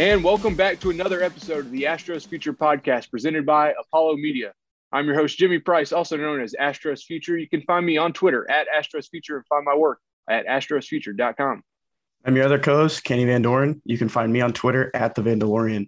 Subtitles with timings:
[0.00, 4.54] And welcome back to another episode of the Astros Future Podcast presented by Apollo Media.
[4.92, 7.36] I'm your host, Jimmy Price, also known as Astros Future.
[7.36, 11.62] You can find me on Twitter at Astros Future and find my work at astrosfuture.com.
[12.24, 13.82] I'm your other co-host, Kenny Van Doren.
[13.84, 15.86] You can find me on Twitter at the Vandalorian.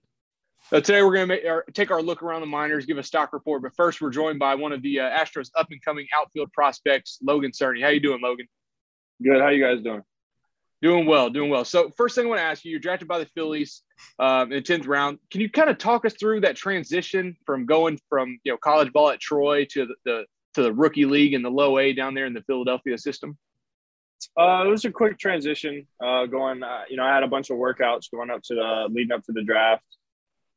[0.68, 3.62] So today we're going to take our look around the minors, give a stock report.
[3.62, 7.18] But first, we're joined by one of the uh, Astros up and coming outfield prospects,
[7.22, 7.82] Logan Cerny.
[7.82, 8.46] How you doing, Logan?
[9.22, 9.40] Good.
[9.40, 10.02] How you guys doing?
[10.82, 11.64] Doing well, doing well.
[11.64, 13.82] So first thing I want to ask you, you're drafted by the Phillies
[14.18, 15.18] um, in the tenth round.
[15.30, 18.92] Can you kind of talk us through that transition from going from you know college
[18.92, 22.14] ball at Troy to the, the to the rookie league in the low A down
[22.14, 23.38] there in the Philadelphia system?
[24.36, 25.86] Uh, it was a quick transition.
[26.04, 28.88] Uh, going, uh, you know, I had a bunch of workouts going up to the
[28.90, 29.84] leading up to the draft,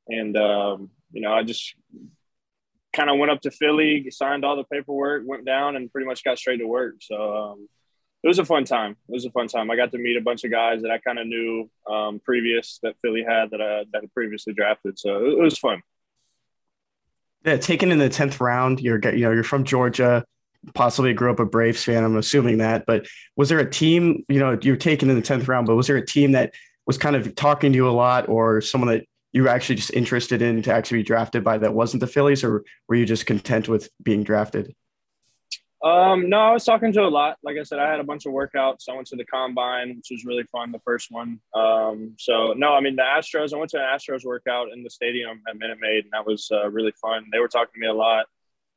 [0.08, 1.76] and um, you know, I just
[2.94, 6.24] kind of went up to Philly, signed all the paperwork, went down, and pretty much
[6.24, 6.96] got straight to work.
[7.02, 7.70] So um,
[8.26, 8.98] it was a fun time.
[9.08, 9.70] It was a fun time.
[9.70, 12.80] I got to meet a bunch of guys that I kind of knew um, previous
[12.82, 14.98] that Philly had that I that had previously drafted.
[14.98, 15.84] So it, it was fun.
[17.46, 18.82] Yeah, taken in the tenth round.
[18.82, 20.26] You're you know you're from Georgia,
[20.74, 22.04] possibly grew up a Braves fan.
[22.04, 22.88] I'm assuming that.
[22.88, 24.26] But was there a team?
[24.28, 26.52] You know, you're taken in the tenth round, but was there a team that
[26.88, 29.94] was kind of talking to you a lot, or someone that you were actually just
[29.94, 33.28] interested in to actually be drafted by that wasn't the Phillies, or were you just
[33.28, 34.74] content with being drafted?
[35.86, 37.38] Um, no, I was talking to a lot.
[37.44, 38.90] Like I said, I had a bunch of workouts.
[38.90, 41.40] I went to the combine, which was really fun, the first one.
[41.54, 43.54] Um, so no, I mean the Astros.
[43.54, 46.50] I went to an Astros workout in the stadium at Minute Maid, and that was
[46.52, 47.28] uh, really fun.
[47.32, 48.26] They were talking to me a lot.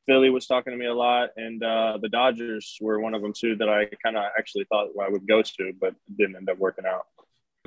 [0.06, 3.32] Philly was talking to me a lot, and uh, the Dodgers were one of them
[3.32, 6.58] too that I kind of actually thought I would go to, but didn't end up
[6.58, 7.06] working out.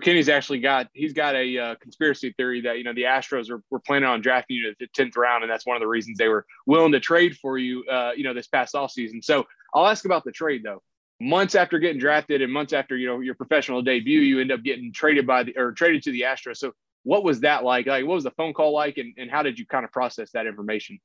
[0.02, 3.64] Kenny's actually got he's got a uh, conspiracy theory that you know the Astros were,
[3.70, 6.18] were planning on drafting you at the tenth round, and that's one of the reasons
[6.18, 9.24] they were willing to trade for you, uh, you know, this past offseason.
[9.24, 10.82] So I'll ask about the trade though.
[11.20, 14.64] Months after getting drafted, and months after you know your professional debut, you end up
[14.64, 16.58] getting traded by the or traded to the Astros.
[16.58, 16.74] So
[17.04, 17.88] what was that like?
[17.88, 20.32] Like what was the phone call like, and, and how did you kind of process
[20.32, 21.00] that information?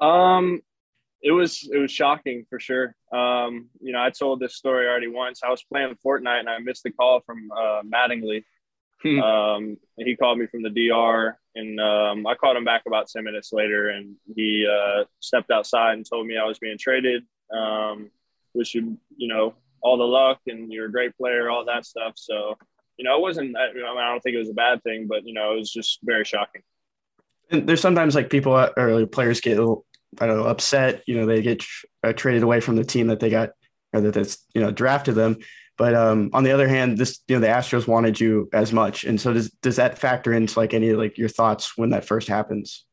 [0.00, 0.60] Um,
[1.24, 2.94] it was it was shocking for sure.
[3.10, 5.40] Um, you know, I told this story already once.
[5.42, 8.44] I was playing Fortnite and I missed the call from uh, Mattingly.
[9.02, 9.20] Hmm.
[9.20, 13.24] um, he called me from the DR, and um, I called him back about ten
[13.24, 17.24] minutes later, and he uh, stepped outside and told me I was being traded.
[17.54, 18.10] Um,
[18.54, 22.14] wish you you know all the luck, and you're a great player, all that stuff.
[22.16, 22.56] So
[22.98, 23.56] you know, it wasn't.
[23.56, 25.72] I, mean, I don't think it was a bad thing, but you know, it was
[25.72, 26.62] just very shocking.
[27.50, 29.86] And there's sometimes like people uh, or players get a little,
[30.20, 31.02] I don't know upset.
[31.06, 31.64] You know, they get
[32.02, 33.50] uh, traded away from the team that they got
[33.92, 35.38] or that that's you know drafted them.
[35.76, 39.04] But um, on the other hand, this you know the Astros wanted you as much,
[39.04, 42.28] and so does does that factor into like any like your thoughts when that first
[42.28, 42.84] happens?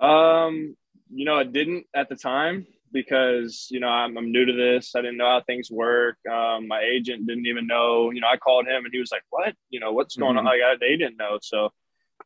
[0.00, 0.76] Um,
[1.10, 4.94] you know, it didn't at the time because you know I'm, I'm new to this.
[4.94, 6.16] I didn't know how things work.
[6.30, 8.10] Um, my agent didn't even know.
[8.10, 9.54] You know, I called him and he was like, "What?
[9.70, 10.46] You know, what's going on?" Mhm.
[10.46, 11.38] Like I, they didn't know.
[11.40, 11.70] So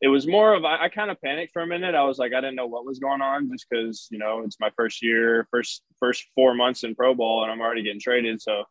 [0.01, 1.95] it was more of I, I kind of panicked for a minute.
[1.95, 4.61] I was like, I didn't know what was going on just because you know it's
[4.61, 8.41] my first year, first first four months in pro ball, and I'm already getting traded.
[8.41, 8.65] So.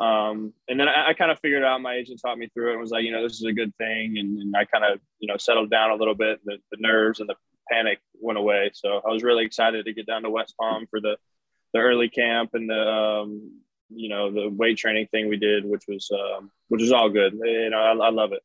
[0.00, 2.72] Um, and then I, I kind of figured out my agent taught me through it
[2.72, 4.18] and was like, you know, this is a good thing.
[4.18, 6.40] And, and I kind of, you know, settled down a little bit.
[6.44, 7.36] The, the nerves and the
[7.70, 8.72] panic went away.
[8.74, 11.16] So I was really excited to get down to West Palm for the,
[11.72, 13.52] the early camp and the, um,
[13.88, 17.34] you know, the weight training thing we did, which was, um, which was all good.
[17.34, 18.42] You know, I, I love it.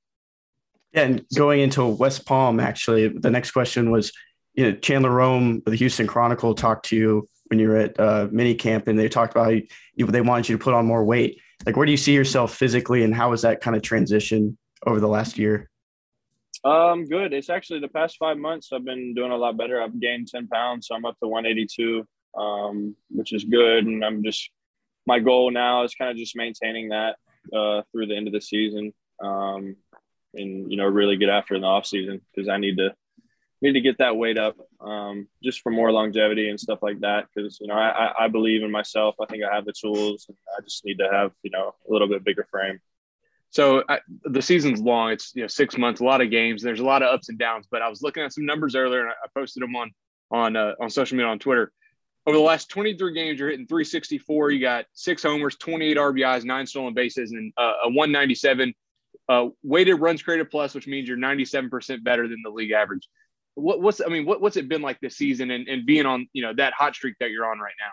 [0.94, 4.12] Yeah, and going into West Palm, actually, the next question was,
[4.54, 8.00] you know, Chandler Rome, of the Houston Chronicle, talked to you when you were at
[8.00, 9.54] uh, mini camp, and they talked about
[9.96, 11.42] you, they wanted you to put on more weight.
[11.66, 15.00] Like, where do you see yourself physically, and how has that kind of transition over
[15.00, 15.70] the last year?
[16.64, 17.34] Um, good.
[17.34, 19.82] It's actually the past five months I've been doing a lot better.
[19.82, 22.08] I've gained 10 pounds, so I'm up to 182,
[22.40, 23.86] um, which is good.
[23.86, 24.50] And I'm just,
[25.06, 27.18] my goal now is kind of just maintaining that
[27.54, 28.94] uh, through the end of the season.
[29.22, 29.76] Um,
[30.34, 32.94] and, you know, really get after in the off season because I need to,
[33.62, 37.28] need to get that weight up um, just for more longevity and stuff like that.
[37.34, 39.16] Because, you know, I, I believe in myself.
[39.22, 41.92] I think I have the tools and I just need to have, you know, a
[41.92, 42.80] little bit bigger frame.
[43.54, 45.12] So I, the season's long.
[45.12, 46.64] It's you know six months, a lot of games.
[46.64, 47.68] There's a lot of ups and downs.
[47.70, 49.92] But I was looking at some numbers earlier, and I posted them on
[50.32, 51.72] on uh, on social media on Twitter.
[52.26, 54.52] Over the last 23 games, you're hitting 364.
[54.52, 58.74] You got six homers, 28 RBIs, nine stolen bases, and uh, a 197
[59.30, 63.08] uh, weighted runs created plus, which means you're 97% better than the league average.
[63.56, 66.28] What, what's I mean, what, what's it been like this season and, and being on
[66.34, 67.92] you know that hot streak that you're on right now?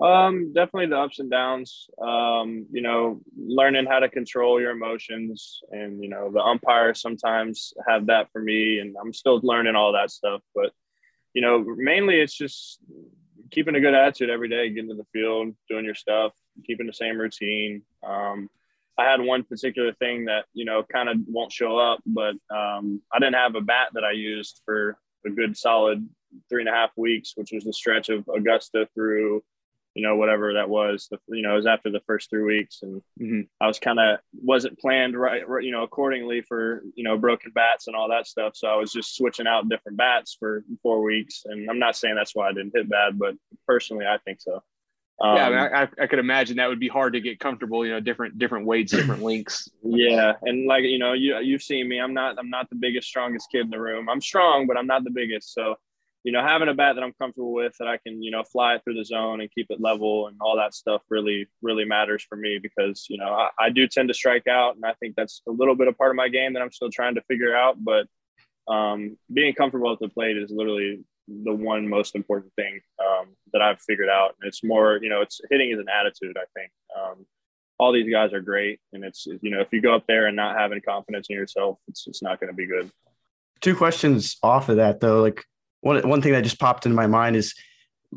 [0.00, 1.88] Um, definitely the ups and downs.
[2.00, 7.72] Um, you know, learning how to control your emotions, and you know, the umpires sometimes
[7.86, 10.40] have that for me, and I'm still learning all that stuff.
[10.54, 10.72] But
[11.34, 12.80] you know, mainly it's just
[13.50, 16.32] keeping a good attitude every day, getting to the field, doing your stuff,
[16.66, 17.82] keeping the same routine.
[18.02, 18.48] Um,
[18.98, 23.00] I had one particular thing that you know kind of won't show up, but um,
[23.12, 26.08] I didn't have a bat that I used for a good solid
[26.48, 29.42] three and a half weeks, which was the stretch of Augusta through,
[29.94, 31.08] you know, whatever that was.
[31.10, 33.40] The, you know, it was after the first three weeks, and mm-hmm.
[33.60, 37.52] I was kind of wasn't planned right, right, you know, accordingly for you know broken
[37.54, 38.56] bats and all that stuff.
[38.56, 42.14] So I was just switching out different bats for four weeks, and I'm not saying
[42.14, 43.34] that's why I didn't hit bad, but
[43.66, 44.62] personally, I think so.
[45.22, 47.38] Um, yeah, I, mean, um, I, I, could imagine that would be hard to get
[47.38, 47.86] comfortable.
[47.86, 49.68] You know, different different weights, different links.
[49.84, 52.00] Yeah, and like you know, you you've seen me.
[52.00, 54.08] I'm not I'm not the biggest, strongest kid in the room.
[54.08, 55.54] I'm strong, but I'm not the biggest.
[55.54, 55.76] So,
[56.24, 58.74] you know, having a bat that I'm comfortable with, that I can you know fly
[58.74, 62.24] it through the zone and keep it level and all that stuff really really matters
[62.28, 65.14] for me because you know I, I do tend to strike out, and I think
[65.14, 67.54] that's a little bit of part of my game that I'm still trying to figure
[67.54, 67.76] out.
[67.78, 68.08] But
[68.66, 73.62] um, being comfortable at the plate is literally the one most important thing um, that
[73.62, 74.34] I've figured out.
[74.40, 76.36] And it's more, you know, it's hitting is an attitude.
[76.36, 77.26] I think um,
[77.78, 80.36] all these guys are great, and it's you know, if you go up there and
[80.36, 82.90] not having confidence in yourself, it's it's not going to be good.
[83.60, 85.44] Two questions off of that though, like
[85.80, 87.54] one one thing that just popped into my mind is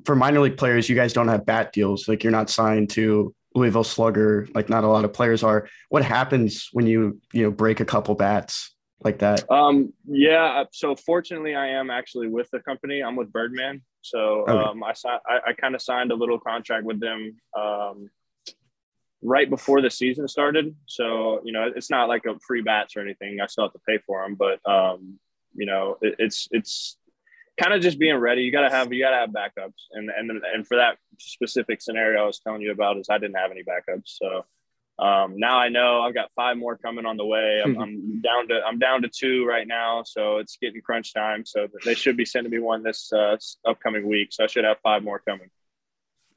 [0.03, 2.07] for minor league players, you guys don't have bat deals.
[2.07, 4.47] Like you're not signed to Louisville Slugger.
[4.53, 5.69] Like not a lot of players are.
[5.89, 8.74] What happens when you you know break a couple bats?
[9.03, 9.49] Like that?
[9.51, 10.61] Um, yeah.
[10.61, 13.01] Uh, so fortunately, I am actually with the company.
[13.01, 13.81] I'm with Birdman.
[14.01, 14.51] So okay.
[14.51, 18.09] um, I, I, I kind of signed a little contract with them um,
[19.21, 20.75] right before the season started.
[20.87, 23.39] So you know, it's not like a free bats or anything.
[23.41, 25.19] I still have to pay for them, but um,
[25.53, 26.97] you know, it, it's it's
[27.59, 28.43] kind of just being ready.
[28.43, 32.27] You gotta have you gotta have backups, and and and for that specific scenario I
[32.27, 34.45] was telling you about is I didn't have any backups, so
[34.97, 37.61] um, now I know I've got five more coming on the way.
[37.63, 41.45] I'm, I'm, down to I'm down to two right now, so it's getting crunch time.
[41.45, 44.29] So they should be sending me one this uh, upcoming week.
[44.31, 45.49] So I should have five more coming.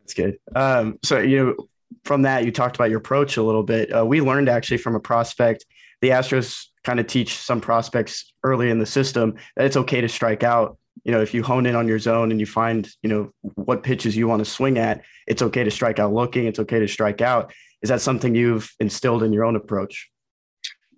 [0.01, 0.39] That's good.
[0.57, 1.69] Um, so you know,
[2.05, 3.95] from that, you talked about your approach a little bit.
[3.95, 5.65] Uh, we learned actually from a prospect.
[6.01, 10.09] The Astros kind of teach some prospects early in the system that it's okay to
[10.09, 10.79] strike out.
[11.05, 13.83] You know, if you hone in on your zone and you find, you know, what
[13.83, 16.47] pitches you want to swing at, it's okay to strike out looking.
[16.47, 17.53] It's okay to strike out
[17.83, 20.11] is that something you've instilled in your own approach?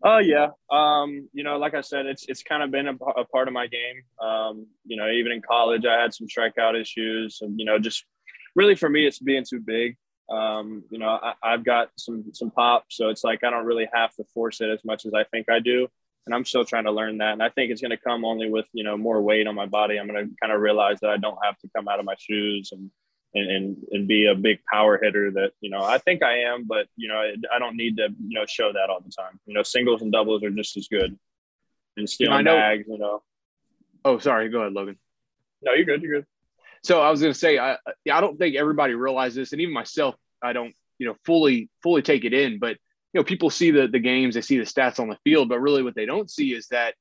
[0.02, 3.24] Oh yeah, um, you know, like I said, it's it's kind of been a, a
[3.26, 4.02] part of my game.
[4.18, 8.04] Um, you know, even in college, I had some strikeout issues, and you know, just
[8.56, 9.96] really for me, it's being too big.
[10.30, 13.88] Um, you know, I, have got some some pop, so it's like I don't really
[13.92, 15.86] have to force it as much as I think I do,
[16.24, 17.34] and I'm still trying to learn that.
[17.34, 19.66] And I think it's going to come only with you know more weight on my
[19.66, 19.98] body.
[19.98, 22.16] I'm going to kind of realize that I don't have to come out of my
[22.18, 22.90] shoes and
[23.34, 26.64] and, and, and be a big power hitter that you know I think I am,
[26.66, 29.38] but you know I, I don't need to you know show that all the time.
[29.46, 31.18] You know, singles and doubles are just as good.
[31.96, 33.22] And stealing you know, bags, you know.
[34.04, 34.48] Oh, sorry.
[34.48, 34.96] Go ahead, Logan.
[35.62, 36.02] No, you're good.
[36.02, 36.26] You're good.
[36.82, 37.76] So I was going to say, I
[38.10, 42.02] I don't think everybody realizes this, and even myself, I don't you know fully fully
[42.02, 42.58] take it in.
[42.58, 42.78] But
[43.12, 45.60] you know, people see the the games, they see the stats on the field, but
[45.60, 46.94] really what they don't see is that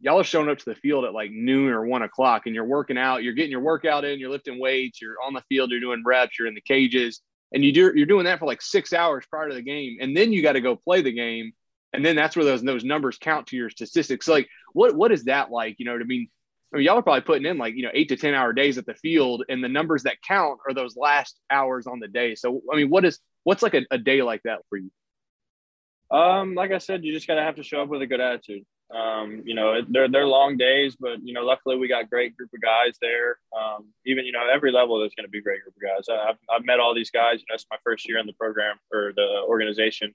[0.00, 2.64] y'all are showing up to the field at like noon or one o'clock and you're
[2.64, 5.80] working out, you're getting your workout in, you're lifting weights, you're on the field, you're
[5.80, 7.20] doing reps, you're in the cages,
[7.52, 10.16] and you do you're doing that for like six hours prior to the game, and
[10.16, 11.52] then you got to go play the game,
[11.92, 14.26] and then that's where those those numbers count to your statistics.
[14.26, 15.76] So like, what what is that like?
[15.78, 16.28] You know what I mean?
[16.74, 18.78] I mean, y'all are probably putting in like you know eight to ten hour days
[18.78, 22.34] at the field, and the numbers that count are those last hours on the day.
[22.34, 24.90] So I mean, what is what's like a, a day like that for you?
[26.10, 28.64] Um, like I said, you just gotta have to show up with a good attitude.
[28.94, 32.50] Um, you know, they're they're long days, but you know, luckily we got great group
[32.54, 33.38] of guys there.
[33.56, 36.08] Um, even you know, every level there's going to be a great group of guys.
[36.08, 37.40] I've I've met all these guys.
[37.40, 40.14] You know, it's my first year in the program or the organization,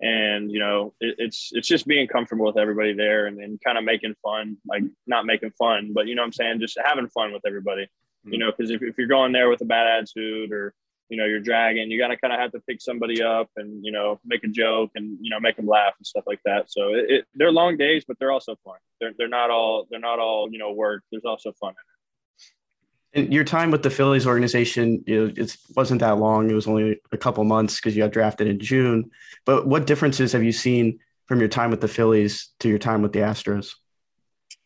[0.00, 3.76] and you know, it, it's it's just being comfortable with everybody there and, and kind
[3.76, 7.34] of making fun, like not making fun, but you know, I'm saying just having fun
[7.34, 7.82] with everybody.
[7.82, 8.32] Mm-hmm.
[8.32, 10.72] You know, because if if you're going there with a bad attitude or
[11.08, 13.92] you know you're dragging you gotta kind of have to pick somebody up and you
[13.92, 16.70] know make a joke and you know make them laugh and stuff like that.
[16.70, 18.76] So it, it, they're long days but they're also fun.
[19.00, 21.02] They're, they're not all they're not all you know work.
[21.10, 23.24] There's also fun in it.
[23.24, 26.50] And your time with the phillies organization you know, it wasn't that long.
[26.50, 29.10] It was only a couple months because you got drafted in june.
[29.44, 33.02] But what differences have you seen from your time with the phillies to your time
[33.02, 33.74] with the astros?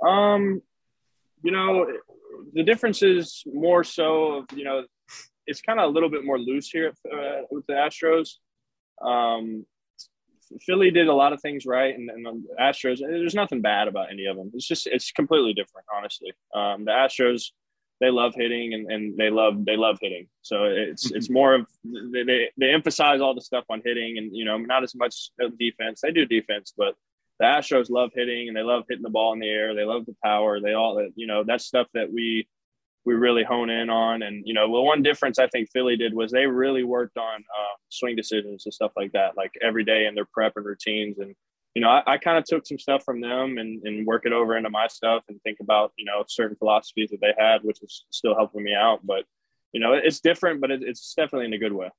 [0.06, 0.62] Um
[1.42, 1.86] you know
[2.54, 4.84] the difference is more so of you know
[5.50, 8.28] it's kind of a little bit more loose here uh, with the Astros.
[9.04, 9.66] Um,
[10.66, 12.98] Philly did a lot of things right, and, and the Astros.
[13.00, 14.50] There's nothing bad about any of them.
[14.54, 16.32] It's just it's completely different, honestly.
[16.54, 17.50] Um, the Astros,
[18.00, 20.26] they love hitting and, and they love they love hitting.
[20.42, 21.16] So it's Mm-hmm.
[21.16, 21.66] it's more of
[22.12, 25.30] they, they they emphasize all the stuff on hitting and you know not as much
[25.58, 26.00] defense.
[26.02, 26.94] They do defense, but
[27.38, 29.74] the Astros love hitting and they love hitting the ball in the air.
[29.74, 30.60] They love the power.
[30.60, 32.48] They all you know that's stuff that we
[33.04, 34.22] we really hone in on.
[34.22, 37.36] And you know, the one difference I think Philly did was they really worked on
[37.36, 41.18] um, swing decisions and stuff like that, like every day in their prep and routines.
[41.18, 41.34] And
[41.74, 44.32] you know, I, I kind of took some stuff from them and, and work it
[44.32, 47.82] over into my stuff and think about you know certain philosophies that they had, which
[47.82, 49.00] is still helping me out.
[49.04, 49.24] But
[49.72, 51.90] you know, it's different, but it, it's definitely in a good way.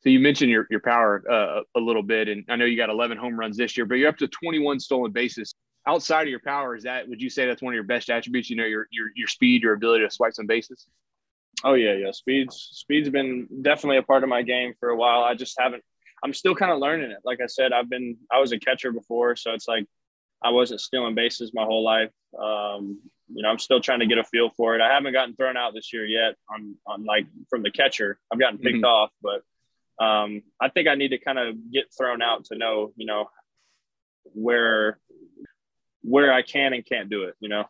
[0.00, 2.90] So you mentioned your your power uh, a little bit, and I know you got
[2.90, 5.54] 11 home runs this year, but you're up to 21 stolen bases.
[5.86, 8.48] Outside of your power, is that would you say that's one of your best attributes?
[8.48, 10.86] You know, your your your speed, your ability to swipe some bases.
[11.62, 12.10] Oh yeah, yeah.
[12.12, 15.22] Speed's speed's been definitely a part of my game for a while.
[15.24, 15.82] I just haven't.
[16.22, 17.18] I'm still kind of learning it.
[17.24, 19.86] Like I said, I've been I was a catcher before, so it's like
[20.42, 22.10] I wasn't stealing bases my whole life.
[22.38, 22.98] Um,
[23.32, 24.80] you know, I'm still trying to get a feel for it.
[24.80, 28.18] I haven't gotten thrown out this year yet on on like from the catcher.
[28.32, 28.86] I've gotten picked Mhm.
[28.86, 29.42] off, but
[30.04, 33.30] um, I think I need to kind of get thrown out to know, you know,
[34.34, 34.98] where
[36.04, 37.34] where I can and can't do it.
[37.40, 37.64] You know.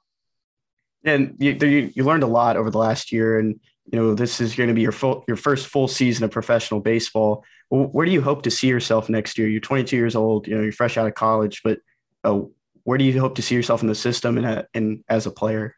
[1.05, 3.61] And you, you you learned a lot over the last year, and
[3.91, 6.81] you know this is going to be your full your first full season of professional
[6.81, 7.45] baseball.
[7.69, 9.49] Where do you hope to see yourself next year?
[9.49, 10.47] You're 22 years old.
[10.47, 11.81] You know you're fresh out of college, but
[12.23, 12.41] uh,
[12.85, 15.31] where do you hope to see yourself in the system and uh, and as a
[15.31, 15.77] player?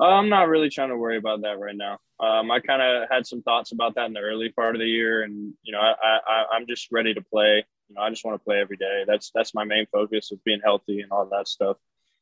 [0.00, 1.98] Uh, I'm not really trying to worry about that right now.
[2.20, 4.86] Um, I kind of had some thoughts about that in the early part of the
[4.86, 7.64] year, and you know, I, I I'm just ready to play.
[7.88, 9.04] You know, I just want to play every day.
[9.06, 11.76] That's that's my main focus of being healthy and all that stuff.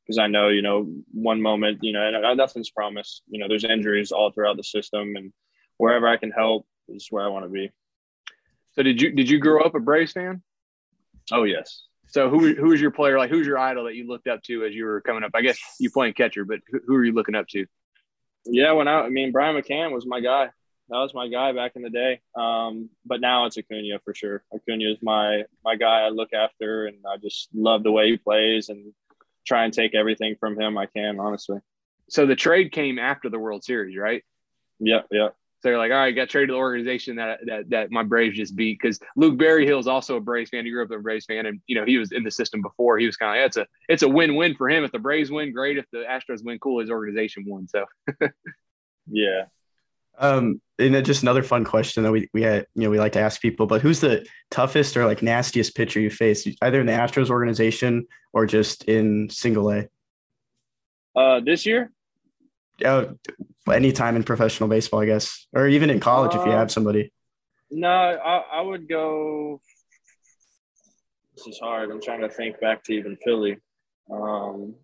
[0.05, 3.23] Because I know, you know, one moment, you know, and nothing's promised.
[3.29, 5.33] You know, there's injuries all throughout the system, and
[5.77, 7.71] wherever I can help is where I want to be.
[8.73, 10.43] So did you did you grow up a Braves fan?
[11.31, 11.85] Oh yes.
[12.09, 13.19] So who who was your player?
[13.19, 15.31] Like who's your idol that you looked up to as you were coming up?
[15.35, 17.67] I guess you playing catcher, but who, who are you looking up to?
[18.45, 20.51] Yeah, when I, I mean, Brian McCann was my guy.
[20.93, 22.21] That was my guy back in the day.
[22.37, 24.45] Um, but now it's Acuna for sure.
[24.55, 26.03] Acuna is my my guy.
[26.03, 28.93] I look after, and I just love the way he plays and
[29.47, 31.19] try and take everything from him I can.
[31.19, 31.59] Honestly.
[32.11, 34.23] So the trade came after the World Series, right?
[34.81, 35.07] Yep.
[35.11, 35.35] Yep.
[35.63, 38.37] So you're like, all right, got traded to the organization that that, that my Braves
[38.37, 40.65] just beat because Luke Berryhill is also a Braves fan.
[40.67, 42.99] He grew up a Braves fan, and you know he was in the system before.
[42.99, 44.85] He was kind of yeah, it's a it's a win win for him.
[44.85, 45.79] If the Braves win, great.
[45.79, 46.81] If the Astros win, cool.
[46.81, 47.69] His organization won.
[47.69, 47.87] So
[49.11, 49.45] Yeah.
[50.19, 53.13] Um, and then just another fun question that we we had, you know, we like
[53.13, 56.87] to ask people, but who's the toughest or like nastiest pitcher you faced, either in
[56.87, 59.89] the Astros organization or just in single A?
[61.15, 61.91] Uh, this year.
[62.85, 63.07] Uh,
[63.71, 67.13] anytime in professional baseball, I guess, or even in college if you Uh, have somebody.
[67.71, 69.61] No, I, I would go.
[71.37, 71.91] This is hard.
[71.91, 73.59] I'm trying to think back to even Philly.
[74.11, 74.75] Um,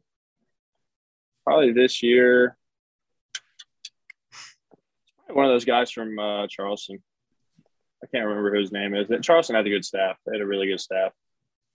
[1.44, 2.57] probably this year.
[5.32, 7.02] One of those guys from uh, Charleston.
[8.02, 9.08] I can't remember whose name is.
[9.22, 10.16] Charleston had a good staff.
[10.26, 11.12] They had a really good staff.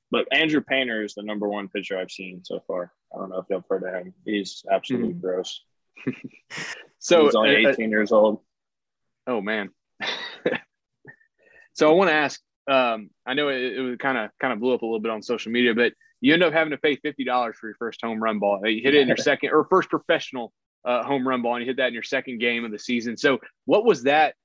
[0.09, 2.91] But Andrew Painter is the number one pitcher I've seen so far.
[3.13, 4.13] I don't know if you've heard of him.
[4.25, 5.61] He's absolutely gross.
[6.99, 8.39] so He's only uh, 18 years old.
[9.27, 9.69] Oh man.
[11.73, 12.39] so I want to ask.
[12.69, 15.11] Um, I know it, it was kind of kind of blew up a little bit
[15.11, 17.99] on social media, but you end up having to pay fifty dollars for your first
[18.01, 18.61] home run ball.
[18.65, 20.53] You hit it in your second or first professional
[20.85, 23.17] uh, home run ball, and you hit that in your second game of the season.
[23.17, 24.35] So what was that?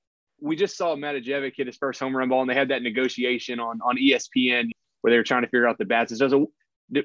[0.40, 3.60] We just saw Matijevic hit his first home run ball, and they had that negotiation
[3.60, 6.16] on on ESPN where they were trying to figure out the bats.
[6.16, 6.44] Does a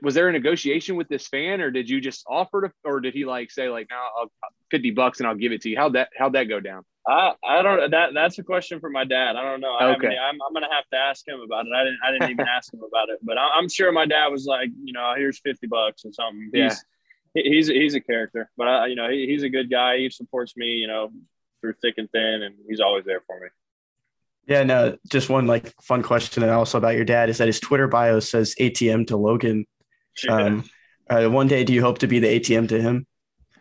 [0.01, 3.13] was there a negotiation with this fan, or did you just offer to, or did
[3.13, 4.31] he like say like, "No, I'll,
[4.71, 5.77] fifty bucks and I'll give it to you"?
[5.77, 6.83] How'd that how'd that go down?
[7.05, 9.35] I, I don't that that's a question for my dad.
[9.35, 9.73] I don't know.
[9.73, 10.07] I Okay.
[10.07, 11.73] I'm, I'm gonna have to ask him about it.
[11.75, 14.27] I didn't I didn't even ask him about it, but I, I'm sure my dad
[14.27, 16.49] was like, you know, here's fifty bucks or something.
[16.53, 16.69] Yeah.
[16.69, 16.85] He's he-
[17.33, 19.97] he's he's a character, but I you know he, he's a good guy.
[19.97, 21.11] He supports me, you know,
[21.61, 23.47] through thick and thin, and he's always there for me.
[24.47, 27.59] Yeah, no, just one like fun question and also about your dad is that his
[27.59, 29.65] Twitter bio says ATM to Logan.
[30.29, 30.63] Um,
[31.09, 33.07] uh, one day, do you hope to be the ATM to him?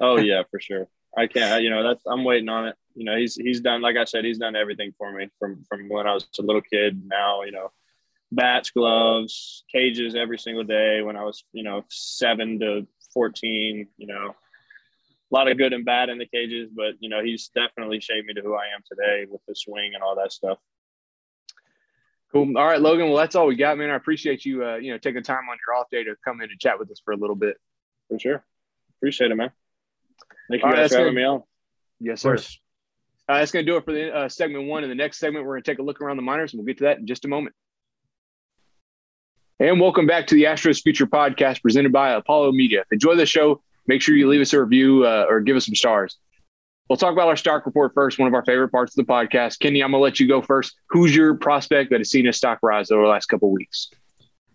[0.02, 0.86] oh yeah, for sure.
[1.16, 1.62] I can't.
[1.62, 2.76] You know, that's I'm waiting on it.
[2.94, 3.80] You know, he's he's done.
[3.80, 6.60] Like I said, he's done everything for me from from when I was a little
[6.60, 7.00] kid.
[7.06, 7.70] Now, you know,
[8.30, 11.02] bats, gloves, cages every single day.
[11.02, 13.88] When I was, you know, seven to fourteen.
[13.96, 17.50] You know, a lot of good and bad in the cages, but you know, he's
[17.54, 20.58] definitely shaped me to who I am today with the swing and all that stuff.
[22.32, 22.56] Cool.
[22.56, 23.08] All right, Logan.
[23.08, 23.90] Well, that's all we got, man.
[23.90, 26.50] I appreciate you, uh, you know, taking time on your off day to come in
[26.50, 27.58] and chat with us for a little bit.
[28.08, 28.44] For sure.
[28.98, 29.50] Appreciate it, man.
[30.48, 31.20] Thank you All right, guys that's for having good.
[31.20, 31.42] me on.
[32.00, 32.36] Yes, sir.
[33.28, 34.82] Uh, that's going to do it for the uh, segment one.
[34.82, 36.66] In the next segment, we're going to take a look around the minors, and we'll
[36.66, 37.54] get to that in just a moment.
[39.62, 42.82] And welcome back to the Astros Future Podcast presented by Apollo Media.
[42.90, 45.76] Enjoy the show, make sure you leave us a review uh, or give us some
[45.76, 46.16] stars.
[46.88, 49.60] We'll talk about our stock report first, one of our favorite parts of the podcast.
[49.60, 50.74] Kenny, I'm going to let you go first.
[50.88, 53.88] Who's your prospect that has seen a stock rise over the last couple weeks?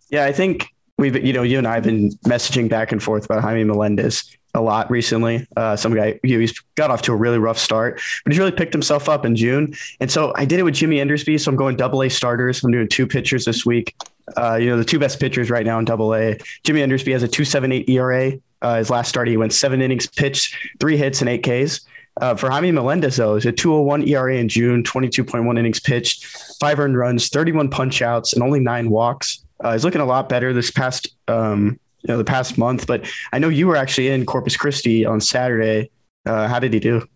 [0.10, 3.24] Yeah, I think we've, you know, you and I have been messaging back and forth
[3.24, 5.48] about Jaime Melendez a lot recently.
[5.56, 8.40] Uh, some guy, you know, he's got off to a really rough start, but he's
[8.40, 9.74] really picked himself up in June.
[10.02, 11.38] And so I did it with Jimmy Endersby.
[11.38, 12.62] So I'm going double A starters.
[12.62, 13.96] I'm doing two pitchers this week.
[14.36, 16.38] Uh, you know, the two best pitchers right now in double A.
[16.64, 18.34] Jimmy Endersby has a 278 ERA.
[18.62, 21.82] Uh, his last start, he went seven innings pitched, three hits, and eight Ks.
[22.20, 26.26] Uh, for Jaime Melendez, though, is a 201 ERA in June, 22.1 innings pitched,
[26.60, 29.46] five earned runs, 31 punch outs, and only nine walks.
[29.64, 32.88] Uh, he's looking a lot better this past, um, you know, the past month.
[32.88, 35.92] But I know you were actually in Corpus Christi on Saturday.
[36.26, 37.08] Uh, how did he do?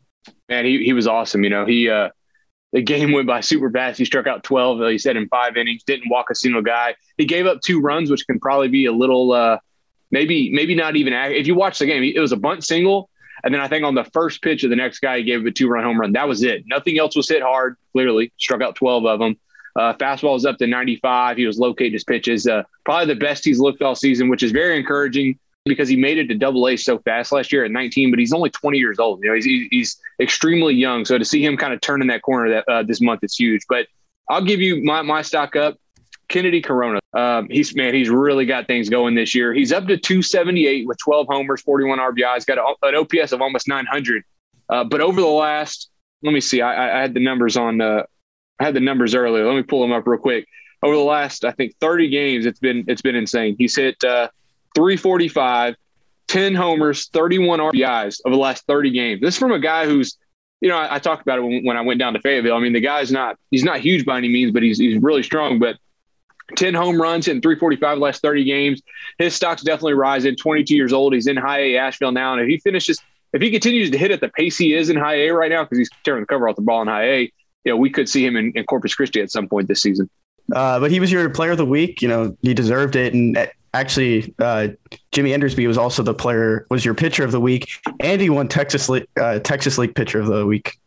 [0.50, 1.44] Man, he, he was awesome.
[1.44, 2.10] You know, he uh,
[2.72, 3.98] the game went by super fast.
[3.98, 6.96] He struck out 12, he said, in five innings, didn't walk a single guy.
[7.18, 9.58] He gave up two runs, which can probably be a little, uh,
[10.10, 11.14] maybe, maybe not even.
[11.14, 13.10] If you watch the game, it was a bunt single
[13.44, 15.52] and then I think on the first pitch of the next guy, he gave a
[15.52, 16.12] two run home run.
[16.14, 16.64] That was it.
[16.68, 18.32] Nothing else was hit hard, clearly.
[18.38, 19.38] Struck out 12 of them.
[19.76, 21.38] Uh, fastball was up to 95.
[21.38, 22.46] He was locating his pitches.
[22.46, 26.18] Uh, probably the best he's looked all season, which is very encouraging because he made
[26.18, 29.00] it to double A so fast last year at 19, but he's only 20 years
[29.00, 29.22] old.
[29.22, 31.06] You know, he's, he's extremely young.
[31.06, 33.36] So to see him kind of turn in that corner that uh, this month is
[33.36, 33.62] huge.
[33.70, 33.88] But
[34.30, 35.78] I'll give you my, my stock up.
[36.30, 37.00] Kennedy Corona.
[37.14, 39.54] Um, he's man, he's really got things going this year.
[39.54, 43.68] He's up to 278 with 12 homers, 41 RBIs, got a, an OPS of almost
[43.68, 44.24] 900.
[44.70, 45.90] Uh, but over the last,
[46.24, 47.82] let me see, I, I had the numbers on.
[47.82, 48.04] Uh,
[48.62, 49.46] I had the numbers earlier.
[49.46, 50.48] Let me pull them up real quick.
[50.82, 53.58] Over the last, I think, 30 games, it's been it's been insane.
[53.60, 54.30] He's hit uh,
[54.76, 55.76] 345,
[56.28, 59.22] 10 homers, 31 RBIs over the last 30 games.
[59.22, 60.18] This is from a guy who's
[60.62, 62.56] you know, I, I, talked about it when, when, I went down to Fayetteville.
[62.56, 65.24] I mean, the guy's not he's not huge by any means, but he's he's really
[65.24, 65.58] strong.
[65.58, 65.78] But
[66.56, 68.82] 10 home runs in 345 last 30 games.
[69.18, 70.36] His stock's definitely rising.
[70.36, 71.14] 22 years old.
[71.14, 72.34] He's in high A Asheville now.
[72.34, 73.00] And if he finishes,
[73.34, 75.64] if he continues to hit at the pace he is in high A right now,
[75.64, 77.20] because he's tearing the cover off the ball in high A,
[77.64, 80.10] you know, we could see him in, in Corpus Christi at some point this season.
[80.54, 82.02] Uh, but he was your player of the week.
[82.02, 83.14] You know, he deserved it.
[83.14, 83.38] And
[83.74, 84.70] actually, uh,
[85.12, 87.70] Jimmy Endersby was also the player, was your pitcher of the week.
[88.00, 90.78] And he won Texas, uh, Texas League pitcher of the week.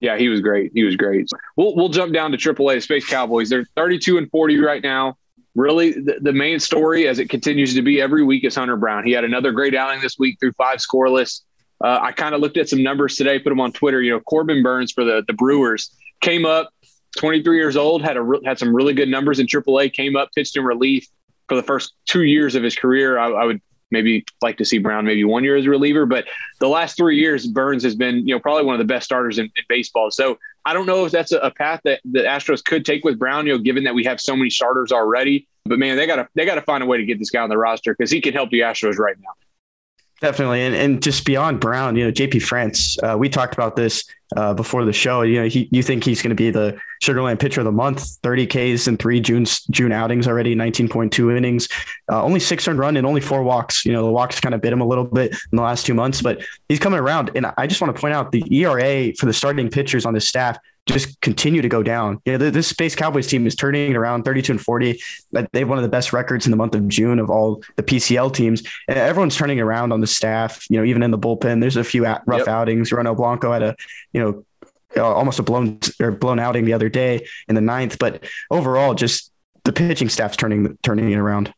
[0.00, 0.72] Yeah, he was great.
[0.74, 1.28] He was great.
[1.56, 3.50] We'll we'll jump down to AAA Space Cowboys.
[3.50, 5.16] They're 32 and 40 right now.
[5.54, 9.04] Really, the, the main story, as it continues to be every week, is Hunter Brown.
[9.04, 11.42] He had another great outing this week through five scoreless.
[11.84, 14.00] Uh, I kind of looked at some numbers today, put them on Twitter.
[14.00, 16.70] You know, Corbin Burnes for the the Brewers came up,
[17.18, 19.92] 23 years old, had a had some really good numbers in AAA.
[19.92, 21.06] Came up, pitched in relief
[21.50, 23.18] for the first two years of his career.
[23.18, 23.60] I, I would
[23.90, 26.26] maybe like to see Brown maybe one year as a reliever, but
[26.60, 29.40] the last three years, Burnes has been, you know, probably one of the best starters
[29.40, 30.12] in, in baseball.
[30.12, 33.18] So I don't know if that's a, a, path that the Astros could take with
[33.18, 35.48] Brown, you know, given that we have so many starters already.
[35.64, 37.58] But man, they gotta they gotta find a way to get this guy on the
[37.58, 39.32] roster because he can help the Astros right now.
[40.20, 42.98] Definitely, and and just beyond Brown, you know, JP France.
[43.02, 44.04] Uh, we talked about this
[44.36, 45.22] uh, before the show.
[45.22, 48.06] You know, he, you think he's going to be the Sugarland pitcher of the month?
[48.22, 51.70] Thirty Ks in three June June outings already, nineteen point two innings,
[52.12, 53.86] uh, only six earned run and only four walks.
[53.86, 55.94] You know, the walks kind of bit him a little bit in the last two
[55.94, 57.30] months, but he's coming around.
[57.34, 60.20] And I just want to point out the ERA for the starting pitchers on the
[60.20, 60.58] staff
[60.92, 62.20] just continue to go down.
[62.26, 65.00] Know, this Space Cowboys team is turning around 32 and 40.
[65.32, 67.82] They have one of the best records in the month of June of all the
[67.82, 68.62] PCL teams.
[68.88, 71.60] Everyone's turning around on the staff, you know, even in the bullpen.
[71.60, 72.48] There's a few rough yep.
[72.48, 72.90] outings.
[72.90, 73.76] Ronel Blanco had a,
[74.12, 74.44] you know,
[75.02, 77.98] almost a blown or blown outing the other day in the ninth.
[77.98, 79.32] But overall, just
[79.64, 81.52] the pitching staff's turning turning it around.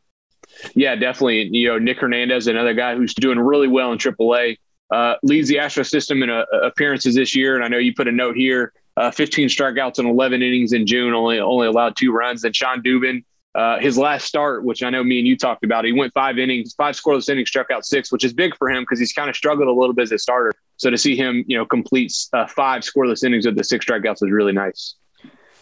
[0.75, 1.43] Yeah, definitely.
[1.51, 4.57] You know, Nick Hernandez, another guy who's doing really well in AAA,
[4.91, 7.55] uh, leads the Astro system in uh, appearances this year.
[7.55, 10.85] And I know you put a note here uh, 15 strikeouts in 11 innings in
[10.85, 12.41] June, only only allowed two runs.
[12.41, 13.23] Then Shawn Dubin,
[13.55, 16.37] uh, his last start, which I know me and you talked about, he went five
[16.37, 19.29] innings, five scoreless innings, struck out six, which is big for him because he's kind
[19.29, 20.53] of struggled a little bit as a starter.
[20.77, 24.23] So to see him, you know, complete uh, five scoreless innings with the six strikeouts
[24.23, 24.95] is really nice.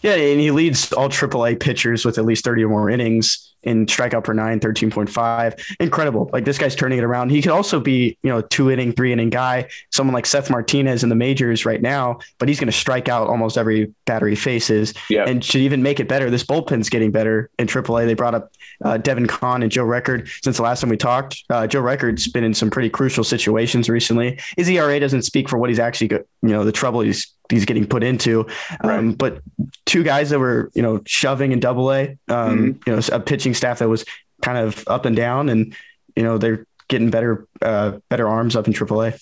[0.02, 3.86] Yeah, and he leads all AAA pitchers with at least 30 or more innings in
[3.86, 5.76] strikeout per nine, 13.5.
[5.80, 6.30] Incredible.
[6.34, 7.30] Like this guy's turning it around.
[7.30, 11.04] He could also be, you know, two inning, three inning guy, someone like Seth Martinez
[11.04, 14.36] in the majors right now, but he's going to strike out almost every batter he
[14.36, 14.94] faces.
[15.10, 15.26] Yeah.
[15.26, 16.30] And should even make it better.
[16.30, 18.06] This bullpen's getting better in AAA.
[18.06, 18.52] They brought up
[18.84, 21.44] uh, Devin Conn and Joe Record since the last time we talked.
[21.50, 24.40] Uh, Joe Record's been in some pretty crucial situations recently.
[24.58, 27.86] His ERA doesn't speak for what he's actually, you know, the trouble he's he's getting
[27.86, 28.48] put into.
[28.84, 28.98] Right.
[28.98, 29.42] Um, but
[29.86, 32.90] two guys that were, you know, shoving in double A, um, mm-hmm.
[32.90, 34.06] you know, a pitching staff that was
[34.42, 35.76] kind of up and down and,
[36.16, 39.14] you know, they're getting better, uh, better arms up in triple A.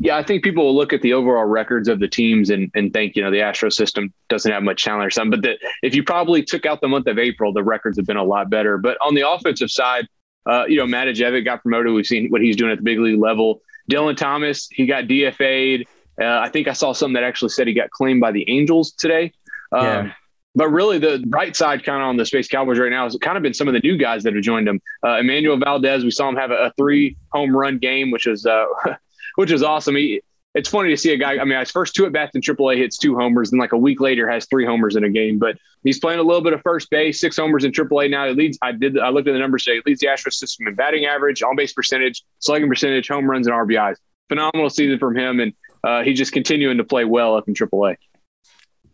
[0.00, 2.92] Yeah, I think people will look at the overall records of the teams and, and
[2.92, 5.40] think, you know, the Astro system doesn't have much talent or something.
[5.40, 8.16] But that if you probably took out the month of April, the records have been
[8.16, 8.78] a lot better.
[8.78, 10.08] But on the offensive side,
[10.44, 11.92] uh, you know, Matijevic got promoted.
[11.92, 13.62] We've seen what he's doing at the big league level.
[13.90, 15.86] Dylan Thomas, he got DFA'd.
[16.20, 18.92] Uh, I think I saw something that actually said he got claimed by the Angels
[18.92, 19.32] today.
[19.72, 20.12] Um, Yeah.
[20.56, 23.36] But really, the bright side kind of on the Space Cowboys right now has kind
[23.36, 24.80] of been some of the new guys that have joined them.
[25.02, 28.46] Uh, Enmanuel Valdez, we saw him have a, a three home run game, which is
[28.46, 28.64] uh,
[29.34, 29.96] which is awesome.
[29.96, 30.22] He,
[30.54, 31.36] it's funny to see a guy.
[31.36, 33.76] I mean, his first two at bats in AAA hits two homers, and like a
[33.76, 35.38] week later has three homers in a game.
[35.38, 38.26] But he's playing a little bit of first base, six homers in AAA now.
[38.26, 38.58] He leads.
[38.62, 38.98] I did.
[38.98, 39.82] I looked at the numbers today.
[39.84, 43.46] He leads the Astros system in batting average, on base percentage, slugging percentage, home runs,
[43.46, 43.96] and RBIs.
[44.30, 45.52] Phenomenal season from him, and
[45.86, 47.96] uh, he's just continuing to play well up in AAA.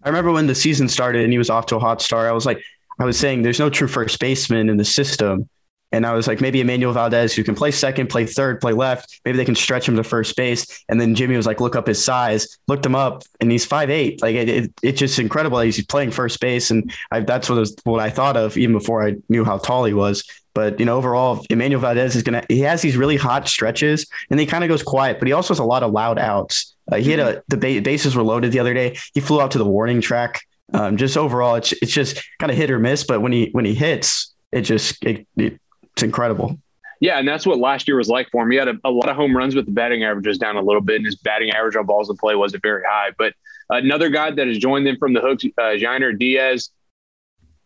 [0.02, 2.28] I remember when the season started and he was off to a hot start.
[2.28, 2.62] I was like,
[2.98, 5.48] I was saying there's no true first baseman in the system.
[5.92, 9.20] And I was like, maybe Enmanuel Valdez, who can play second, play third, play left.
[9.26, 10.84] Maybe they can stretch him to first base.
[10.88, 14.22] And then Jimmy was like, look up his size, looked him up, and he's 5'8.
[14.22, 15.60] Like, it, it, it's just incredible.
[15.60, 16.70] He's playing first base.
[16.70, 19.84] And I, that's what, was, what I thought of even before I knew how tall
[19.84, 20.24] he was.
[20.54, 24.40] But, you know, overall, Enmanuel Valdez is to, he has these really hot stretches and
[24.40, 26.71] he kind of goes quiet, but he also has a lot of loud outs.
[26.92, 28.98] Uh, he had a, the ba- bases were loaded the other day.
[29.14, 30.42] He flew out to the warning track.
[30.74, 33.04] Um, just overall, it's, it's just kind of hit or miss.
[33.04, 35.60] But when he, when he hits, it just, it, it,
[35.92, 36.58] it's incredible.
[37.00, 38.50] Yeah, and that's what last year was like for him.
[38.52, 40.62] He had a, a, lot of home runs, but the batting average was down a
[40.62, 43.10] little bit, and his batting average on balls in play wasn't very high.
[43.18, 43.34] But
[43.70, 46.70] another guy that has joined them from the hooks, uh, Yainer Diaz,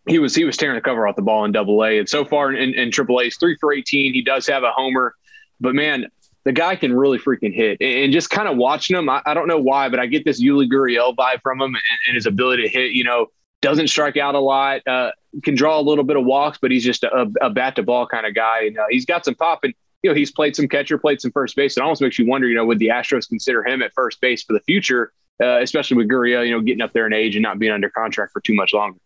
[0.08, 2.24] he was he was tearing the cover off the ball in Double A, and so
[2.24, 4.14] far in, in Triple A, he's three for eighteen.
[4.14, 5.14] He does have a homer,
[5.60, 6.06] but man,
[6.46, 7.78] the guy can really freaking hit.
[7.80, 10.40] And just kind of watching him, I, I don't know why, but I get this
[10.40, 12.92] Yuli Gurriel vibe from him and, and, his ability to hit.
[12.92, 13.26] You know,
[13.62, 15.10] doesn't strike out a lot, uh,
[15.42, 18.06] can draw a little bit of walks, but he's just a, a bat to ball
[18.06, 18.62] kind of guy.
[18.62, 19.64] And uh, he's got some pop.
[19.64, 21.76] And, you know, he's played some catcher, played some first base.
[21.76, 24.44] It almost makes you wonder, you know, would the Astros consider him at first base
[24.44, 27.42] for the future, uh, especially with Gurriel, you know, getting up there in age and
[27.42, 29.00] not being under contract for too much longer.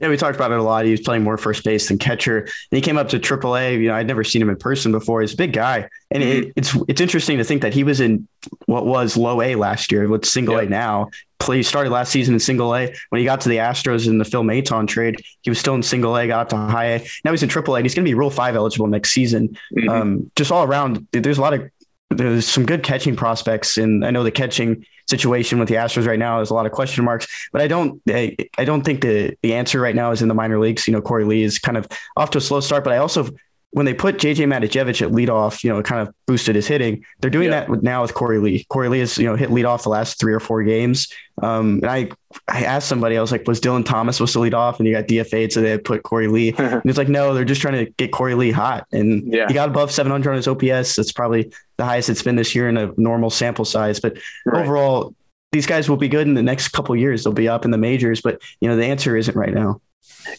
[0.00, 0.84] Yeah, we talked about it a lot.
[0.84, 2.40] He was playing more first base than catcher.
[2.40, 3.80] And he came up to AAA.
[3.80, 5.20] You know, I'd never seen him in person before.
[5.20, 6.48] He's a big guy, and mm-hmm.
[6.48, 8.28] it, it's it's interesting to think that he was in
[8.66, 10.66] what was low A last year, what's single yep.
[10.66, 11.10] A now.
[11.40, 12.92] Play started last season in single A.
[13.10, 15.82] When he got to the Astros in the Phil Maton trade, he was still in
[15.82, 16.26] single A.
[16.26, 17.06] Got up to high A.
[17.24, 17.78] Now he's in Triple A.
[17.78, 19.56] And he's going to be Rule Five eligible next season.
[19.76, 19.88] Mm-hmm.
[19.88, 21.70] Um, just all around, there's a lot of
[22.10, 26.18] there's some good catching prospects, and I know the catching situation with the Astros right
[26.18, 27.26] now is a lot of question marks.
[27.52, 30.34] But I don't, I, I don't think the the answer right now is in the
[30.34, 30.86] minor leagues.
[30.86, 33.28] You know, Korey Lee is kind of off to a slow start, but I also
[33.72, 37.04] when they put JJ Matijevic at leadoff, you know, it kind of boosted his hitting.
[37.20, 37.66] They're doing yeah.
[37.66, 38.64] that now with Korey Lee.
[38.70, 41.12] Korey Lee has, you know, hit leadoff the last three or four games.
[41.42, 42.10] Um, and I,
[42.48, 44.78] I asked somebody, I was like, was Dylan Thomas supposed to lead off?
[44.78, 46.54] And you got DFA'd, so they put Korey Lee.
[46.58, 48.86] and it's like, no, they're just trying to get Korey Lee hot.
[48.90, 49.46] And yeah.
[49.48, 50.96] he got above 700 on his OPS.
[50.96, 54.00] That's probably the highest it's been this year in a normal sample size.
[54.00, 54.64] But right.
[54.64, 55.14] overall,
[55.52, 57.22] these guys will be good in the next couple years.
[57.22, 59.80] They'll be up in the majors, but you know, the answer isn't right now.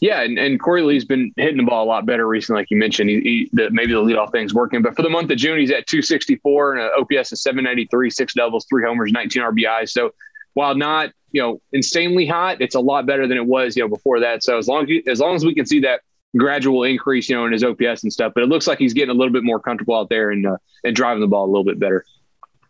[0.01, 2.77] Yeah, and, and Korey Lee's been hitting the ball a lot better recently, like you
[2.77, 3.09] mentioned.
[3.09, 5.71] He, he the, maybe the leadoff thing's working, but for the month of June, he's
[5.71, 9.89] at 264 and an OPS of 793, six doubles, three homers, 19 RBIs.
[9.89, 10.11] So
[10.53, 13.89] while not you know insanely hot, it's a lot better than it was you know
[13.89, 14.43] before that.
[14.43, 16.01] So as long as as long as we can see that
[16.37, 19.09] gradual increase, you know, in his OPS and stuff, but it looks like he's getting
[19.09, 21.63] a little bit more comfortable out there and uh, and driving the ball a little
[21.63, 22.05] bit better.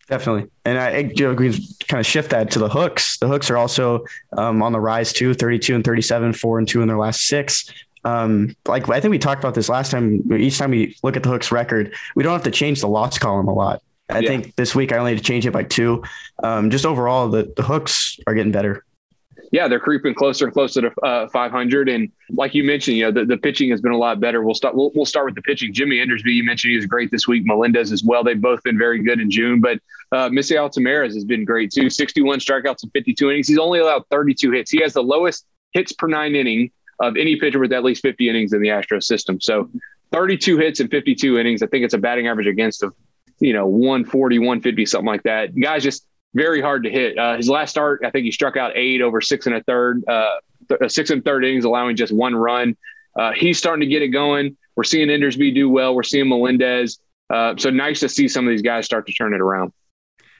[0.10, 0.50] Definitely.
[0.66, 1.52] And I, you know, we
[1.88, 3.18] kind of shift that to the hooks.
[3.20, 6.82] The hooks are also um, on the rise too, 32 and 37, four and two
[6.82, 7.72] in their last six.
[8.04, 10.24] Um, like I think we talked about this last time.
[10.34, 13.20] Each time we look at the hooks record, we don't have to change the loss
[13.20, 13.84] column a lot.
[14.10, 14.30] I yeah.
[14.30, 16.04] think this week I only had to change it by two.
[16.44, 18.84] Um, just overall, the, the hooks are getting better
[19.52, 21.90] yeah, they're creeping closer and closer to uh, 500.
[21.90, 24.44] And like you mentioned, you know, the, the pitching has been a lot better.
[24.44, 24.76] We'll start.
[24.76, 25.74] We'll, we'll start with the pitching.
[25.74, 27.44] Jimmy Endersby, you mentioned he was great this week.
[27.46, 28.24] Melendez as well.
[28.24, 29.60] They've both been very good in June.
[29.60, 29.80] But
[30.12, 31.90] uh, Misael Tamarez has been great too.
[31.90, 33.48] 61 strikeouts in 52 innings.
[33.48, 34.70] He's only allowed 32 hits.
[34.72, 38.30] He has the lowest hits per nine inning of any pitcher with at least 50
[38.30, 39.40] innings in the Astros system.
[39.42, 39.70] So
[40.12, 41.64] 32 hits in 52 innings.
[41.64, 42.94] I think it's a batting average against of
[43.40, 45.58] you know 140, 150, something like that.
[45.60, 47.18] Guys just very hard to hit.
[47.18, 50.04] Uh, his last start, I think he struck out eight over six and a third,
[50.08, 50.36] uh,
[50.70, 52.78] th- six and third innings, allowing just one run.
[53.18, 54.56] Uh, he's starting to get it going.
[54.76, 55.96] We're seeing Endersby do well.
[55.96, 57.00] We're seeing Melendez.
[57.30, 59.74] Uh, so nice to see some of these guys start to turn it around.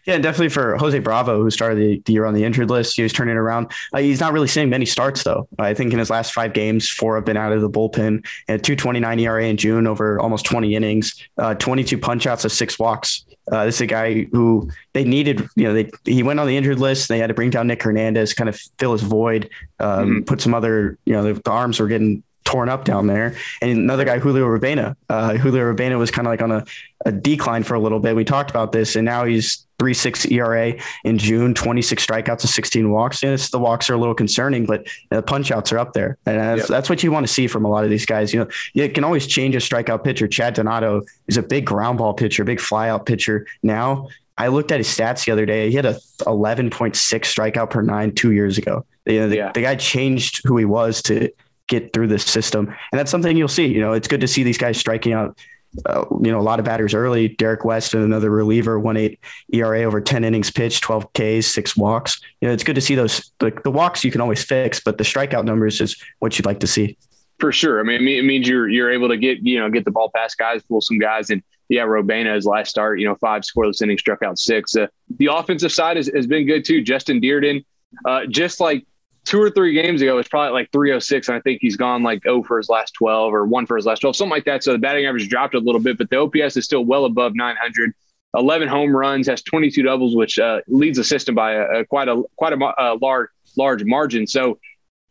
[0.06, 2.96] Yeah, definitely for Jose Bravo, who started the, the year on the injured list.
[2.96, 3.72] He was turning around.
[3.94, 5.48] Uh, he's not really seeing many starts, though.
[5.60, 8.26] I think in his last five games, four have been out of the bullpen.
[8.48, 13.26] and 229 ERA in June over almost 20 innings, uh, 22 punchouts of six walks.
[13.52, 16.56] Uh, this is a guy who they needed, you know, they he went on the
[16.56, 17.10] injured list.
[17.10, 20.24] They had to bring down Nick Hernandez, kind of fill his void, um, mm-hmm.
[20.24, 23.36] put some other, you know, the, the arms were getting torn up down there.
[23.62, 24.96] And another guy, Julio Robaina.
[25.08, 26.66] Uh, Julio Robaina was kind of like on a,
[27.06, 28.16] a, decline for a little bit.
[28.16, 32.50] We talked about this, and now he's three six ERA in June, 26 strikeouts and
[32.50, 33.24] 16 walks.
[33.24, 36.18] And it's, the walks are a little concerning, but the punch outs are up there.
[36.26, 36.68] And that's, yep.
[36.68, 38.34] that's what you want to see from a lot of these guys.
[38.34, 40.28] You know, you can always change a strikeout pitcher.
[40.28, 43.48] Chad Donato is a big ground ball pitcher, big flyout pitcher.
[43.64, 45.70] Now, I looked at his stats the other day.
[45.70, 48.86] He had a 11.6 strikeout per nine two years ago.
[49.06, 49.52] You know, the, yeah.
[49.52, 51.32] the guy changed who he was to
[51.68, 52.68] get through this system.
[52.68, 53.68] And that's something you'll see.
[53.68, 55.38] You know, it's good to see these guys striking out
[55.86, 57.30] uh, you know, a lot of batters early.
[57.30, 59.20] Derek West and another reliever, one eight
[59.54, 62.22] ERA over 10 innings pitched, 12 Ks, six walks.
[62.42, 63.32] You know, it's good to see those.
[63.40, 66.60] The, the walks you can always fix, but the strikeout numbers is what you'd like
[66.62, 66.98] to see.
[67.40, 67.80] For sure.
[67.80, 70.38] I mean, it means you're you're able to get you know get the ball past
[70.38, 74.24] guys, pull some guys, and yeah, Robaina's last start, you know, five scoreless innings, struck
[74.24, 74.76] out six.
[74.76, 76.82] Uh, the offensive side has, has been good too.
[76.82, 77.64] Justin Dearden,
[78.06, 78.86] uh, just like
[79.30, 81.28] two or three games ago, it's probably like 306.
[81.28, 83.86] And I think he's gone like 0 for his last 12 or 1 for his
[83.86, 84.64] last 12, something like that.
[84.64, 87.36] So the batting average dropped a little bit, but the OPS is still well above
[87.36, 87.94] 900.
[88.36, 92.08] 11 home runs, has 22 doubles, which uh, leads the system by a, a quite
[92.08, 94.26] a quite a, a, large large margin.
[94.26, 94.60] So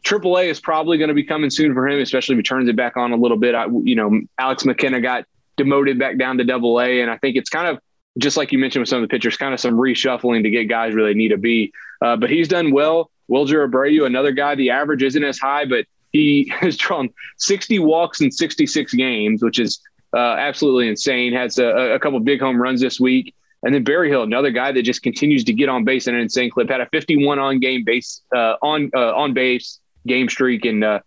[0.05, 2.77] AAA is probably going to be coming soon for him, especially if he turns it
[2.77, 3.55] back on a little bit.
[3.55, 5.25] I, you know, Alex McKenna got
[5.57, 7.81] demoted back down to Double A, and I think it's kind of
[8.19, 10.65] just like you mentioned with some of the pitchers, kind of some reshuffling to get
[10.65, 11.73] guys where they need to be.
[12.01, 13.11] Uh, but he's done well.
[13.31, 18.21] Wilyer Abreu, another guy, the average isn't as high, but he has drawn 60 walks
[18.21, 19.81] in 66 games, which is
[20.14, 21.33] uh, absolutely insane.
[21.33, 23.35] Has a, a couple big home runs this week.
[23.62, 26.51] And then Berryhill, another guy that just continues to get on base at an insane
[26.51, 30.85] clip, had a 51 on game base uh, on uh, on base game streak, and
[30.85, 31.01] uh,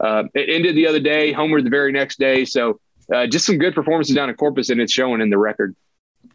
[0.00, 1.32] uh, it ended the other day.
[1.32, 2.44] Homer the very next day.
[2.44, 2.80] So
[3.14, 5.76] uh, just some good performances down in Corpus, and it's showing in the record.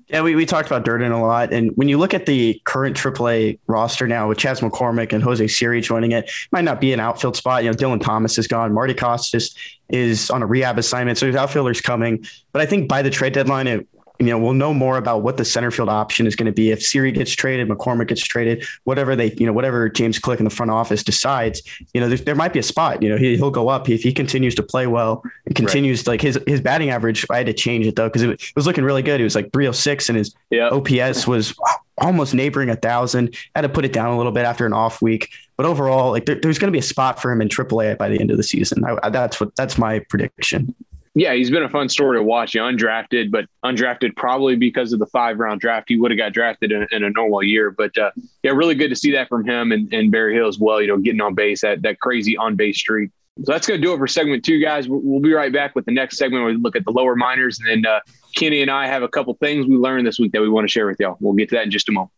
[0.10, 1.52] Yeah, we, we talked about Dearden a lot.
[1.52, 5.46] And when you look at the current AAA roster now with Chas McCormick and Jose
[5.48, 7.66] Siri joining it, might not be an outfield spot.
[7.66, 8.74] You know, Dylan Thomas is gone.
[8.74, 9.54] Marty Costes
[9.90, 11.18] is on a rehab assignment.
[11.18, 12.26] So there's outfielders coming.
[12.54, 13.86] But I think by the trade deadline, it
[14.20, 16.72] you know, we'll know more about what the center field option is going to be
[16.72, 20.44] if Siri gets traded, McCormick gets traded, whatever they, you know, whatever James Click in
[20.44, 21.62] the front office decides.
[21.94, 23.04] You know, there might be a spot.
[23.04, 26.14] You know, he, will go up if he continues to play well and continues right.
[26.14, 27.26] like his his batting average.
[27.30, 29.22] I had to change it though because it, it, was looking really good.
[29.22, 30.72] It was like 306 and his yep.
[30.72, 31.54] OPS was
[32.00, 33.36] almost neighboring a thousand.
[33.56, 36.26] Had to put it down a little bit after an off week, but overall, like
[36.26, 38.38] there, there's going to be a spot for him in AAA by the end of
[38.38, 38.84] the season.
[38.84, 40.74] I, that's what that's my prediction
[41.20, 42.54] yeah, he's been a fun story to watch.
[42.54, 45.90] You undrafted, but undrafted probably because of the five round draft.
[45.90, 47.72] He would have got drafted in, in, a normal year.
[47.72, 48.12] But uh,
[48.44, 50.80] yeah, really good to see that from him and, and Berryhill as well.
[50.80, 53.10] You know, getting on base that that crazy on base streak.
[53.44, 54.88] So that's going to do it for segment two, guys.
[54.88, 57.60] We'll be right back with the next segment where we look at the lower minors.
[57.60, 58.00] And then uh,
[58.36, 60.72] Kenny and I have a couple things we learned this week that we want to
[60.72, 61.18] share with y'all.
[61.20, 62.12] We'll get to that in just a moment.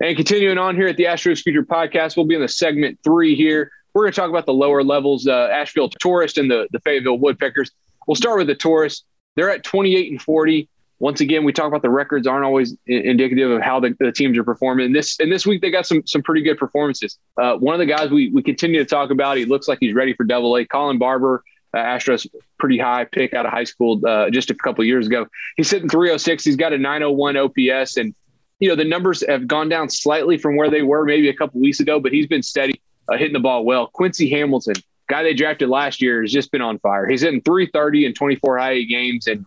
[0.00, 3.34] And continuing on here at the Astros Future Podcast, we'll be in the segment three
[3.36, 3.70] here.
[3.94, 7.18] We're going to talk about the lower levels, uh, Asheville Tourist and the, the Fayetteville
[7.18, 7.70] Woodpeckers.
[8.06, 9.04] We'll start with the Tourist.
[9.36, 10.68] They're at 28 and 40.
[10.98, 14.38] Once again, we talk about the records aren't always indicative of how the, the, teams
[14.38, 14.86] are performing.
[14.86, 17.18] And this and this week they got some some pretty good performances.
[17.36, 19.94] Uh, one of the guys we we continue to talk about, he looks like he's
[19.94, 20.64] ready for Double A.
[20.64, 21.42] Colin Barber,
[21.74, 25.26] uh, Astros pretty high pick out of high school uh, just a couple years ago.
[25.56, 26.44] He's sitting 306.
[26.44, 28.14] He's got a 901 OPS, and
[28.60, 31.60] you know the numbers have gone down slightly from where they were maybe a couple
[31.60, 33.86] weeks ago, but he's been steady uh, hitting the ball well.
[33.86, 34.74] Quincy Hamilton,
[35.08, 37.06] guy they drafted last year, has just been on fire.
[37.06, 39.26] He's hitting 330 in 24 high A games.
[39.26, 39.46] And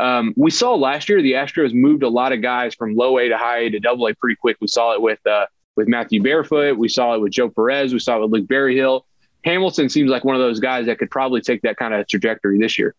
[0.00, 3.28] um, we saw last year the Astros moved a lot of guys from low A
[3.28, 4.56] to high A to double A pretty quick.
[4.60, 6.76] We saw it with uh, with Matthew Barefoot.
[6.76, 7.92] We saw it with Joe Perez.
[7.92, 9.06] We saw it with Luke Berryhill.
[9.44, 12.58] Hamilton seems like one of those guys that could probably take that kind of trajectory
[12.58, 12.94] this year.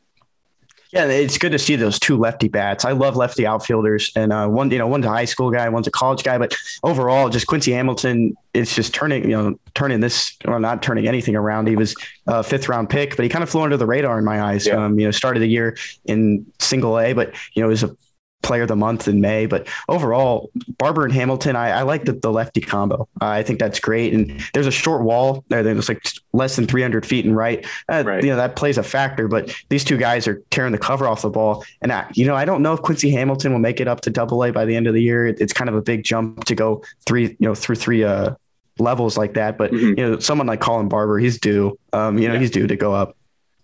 [0.94, 2.86] Yeah, it's good to see those two lefty bats.
[2.86, 5.88] I love lefty outfielders, and uh, one, you know, one's a high school guy, one's
[5.88, 10.38] a college guy, but overall, just Quincy Hamilton, is just turning, you know, turning this,
[10.46, 11.68] or not turning anything around.
[11.68, 11.96] He was
[12.28, 14.68] a fifth round pick, but he kind of flew under the radar in my eyes.
[14.68, 14.86] Yeah.
[14.86, 15.76] Um, you know, started the year
[16.06, 17.98] in single A, but you know, was a
[18.44, 19.46] player of the month in May.
[19.46, 23.08] But overall, Barber and Hamilton, I, I like the, the lefty combo.
[23.22, 24.14] Uh, I think that's great.
[24.14, 25.64] And there's a short wall there.
[25.64, 27.66] There's like less than 300 feet and right.
[27.90, 28.24] Uh, right.
[28.24, 31.24] You know, that plays a factor, but these two guys are tearing the cover off
[31.24, 31.66] the ball.
[31.82, 34.10] And I, you know, I don't know if Quincy Hamilton will make it up to
[34.10, 35.28] double A by the end of the year.
[35.28, 38.36] It's kind of a big jump to go three, you know, through three, uh,
[38.80, 39.58] levels like that.
[39.58, 40.00] But, mm-hmm.
[40.00, 42.40] you know, someone like Colin Barber, he's due, um, you know, yeah.
[42.40, 43.16] he's due to go up.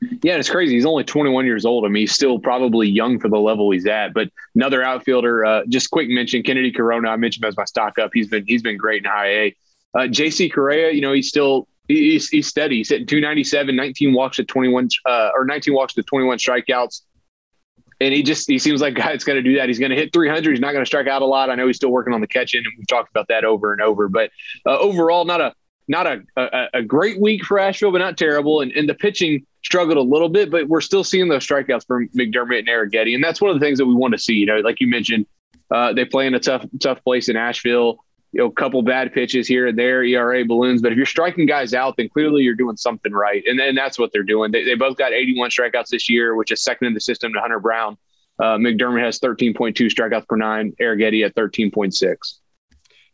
[0.02, 0.76] Yeah, it's crazy.
[0.76, 1.86] He's only 21 years old.
[1.86, 4.14] I mean, he's still probably young for the level he's at.
[4.14, 7.10] But another outfielder, uh, just quick mention, Kennedy Corona.
[7.10, 8.12] I mentioned as my stock up.
[8.14, 9.56] He's been he's been great in high A.
[9.94, 12.78] Uh, JC Correa, you know, he's still he's, he's steady.
[12.78, 17.02] He's hitting 297, 19 walks to 21 uh, or 19 walks to 21 strikeouts.
[18.00, 19.68] And he just he seems like a guy that's going to do that.
[19.68, 20.52] He's going to hit 300.
[20.52, 21.50] He's not going to strike out a lot.
[21.50, 23.82] I know he's still working on the catching, and we've talked about that over and
[23.82, 24.08] over.
[24.08, 24.32] But
[24.66, 25.54] uh, overall, not a
[25.90, 28.62] not a, a, a great week for Asheville, but not terrible.
[28.62, 32.08] And, and the pitching struggled a little bit, but we're still seeing those strikeouts from
[32.10, 33.16] McDermott and Arrighetti.
[33.16, 34.34] And that's one of the things that we want to see.
[34.34, 35.26] You know, like you mentioned,
[35.72, 38.00] uh, they play in a tough, tough place in Asheville.
[38.32, 40.84] You know, a couple bad pitches here and there, ERA balloons.
[40.84, 43.44] But if you're striking guys out, then clearly you're doing something right.
[43.48, 44.52] And then that's what they're doing.
[44.52, 47.40] They, they both got 81 strikeouts this year, which is second in the system to
[47.40, 47.98] Hunter Brown.
[48.38, 50.74] Uh, McDermott has 13.2 strikeouts per nine.
[50.80, 52.36] Arrighetti at 13.6.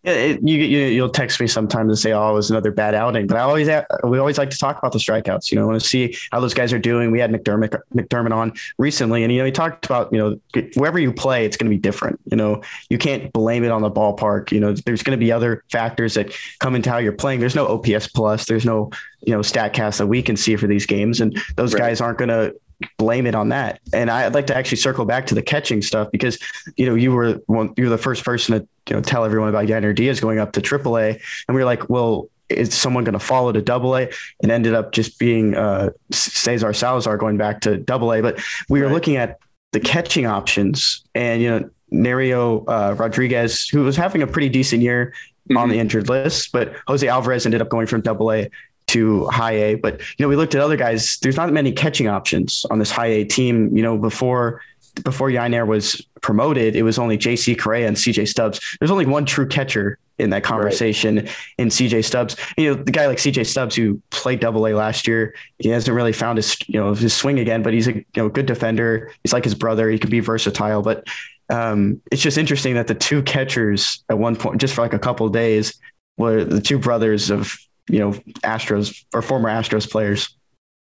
[0.05, 3.25] It, you, you will text me sometimes and say, "Oh, it was another bad outing."
[3.25, 3.67] But I always
[4.03, 5.51] we always like to talk about the strikeouts.
[5.51, 7.11] You know, want to see how those guys are doing.
[7.11, 10.99] We had McDermott McDermott on recently, and you know he talked about you know wherever
[10.99, 12.19] you play, it's going to be different.
[12.29, 14.51] You know, you can't blame it on the ballpark.
[14.51, 17.39] You know, there's going to be other factors that come into how you're playing.
[17.39, 18.45] There's no OPS plus.
[18.45, 18.91] There's no
[19.21, 21.79] you know Statcast that we can see for these games, and those right.
[21.79, 22.55] guys aren't going to
[22.97, 23.79] blame it on that.
[23.93, 26.37] And I'd like to actually circle back to the catching stuff because
[26.77, 29.49] you know you were one, you were the first person to you know tell everyone
[29.49, 32.29] about Yainer Diaz going up to AAA, and we were like, well.
[32.47, 34.07] Is someone going to follow to double A
[34.43, 38.21] and ended up just being uh, Cesar Salazar going back to double A.
[38.21, 38.93] But we were right.
[38.93, 39.39] looking at
[39.71, 44.83] the catching options and, you know, Nerio uh, Rodriguez, who was having a pretty decent
[44.83, 45.13] year
[45.49, 45.57] mm-hmm.
[45.57, 48.49] on the injured list, but Jose Alvarez ended up going from double A
[48.95, 49.75] to high A.
[49.75, 51.17] But you know, we looked at other guys.
[51.21, 53.75] There's not many catching options on this high A team.
[53.75, 54.61] You know, before
[55.03, 58.59] before Yainer was promoted, it was only JC Correa and CJ Stubbs.
[58.79, 61.35] There's only one true catcher in that conversation right.
[61.57, 62.37] in CJ Stubbs.
[62.57, 65.93] You know, the guy like CJ Stubbs who played double A last year, he hasn't
[65.93, 69.11] really found his, you know, his swing again, but he's a you know good defender.
[69.23, 69.89] He's like his brother.
[69.89, 71.05] He can be versatile, but
[71.49, 74.99] um, it's just interesting that the two catchers at one point, just for like a
[74.99, 75.79] couple days,
[76.17, 77.57] were the two brothers of
[77.89, 78.11] you know,
[78.43, 80.35] Astros or former Astros players.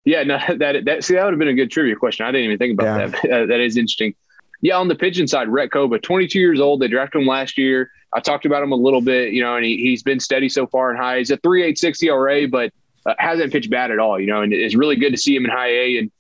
[0.04, 2.26] Yeah, no, that that see that would have been a good trivia question.
[2.26, 3.06] I didn't even think about yeah.
[3.06, 3.22] that.
[3.48, 4.14] that is interesting.
[4.60, 6.80] Yeah, on the pigeon side, Rhett Kouba, 22 years old.
[6.80, 7.90] They drafted him last year.
[8.14, 10.66] I talked about him a little bit, you know, and he, he's been steady so
[10.68, 11.18] far in high.
[11.18, 12.72] He's a 3.86 ERA, but
[13.04, 15.44] uh, hasn't pitched bad at all, you know, and it's really good to see him
[15.44, 15.98] in high A.
[15.98, 16.12] And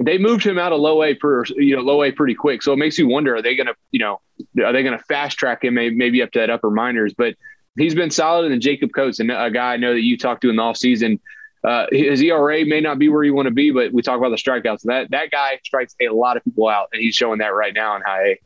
[0.00, 2.62] they moved him out of low A per, you know, low A pretty quick.
[2.62, 4.20] So it makes you wonder, are they going to, you know,
[4.64, 7.14] are they going to fast track him maybe up to that upper minors?
[7.14, 7.36] But
[7.76, 8.52] he's been solid.
[8.52, 11.20] And Jacob Coates, and a guy I know that you talked to in the offseason,
[11.64, 14.30] uh, his ERA may not be where you want to be, but we talk about
[14.30, 14.82] the strikeouts.
[14.82, 17.96] That that guy strikes a lot of people out, and he's showing that right now
[17.96, 18.40] in high A.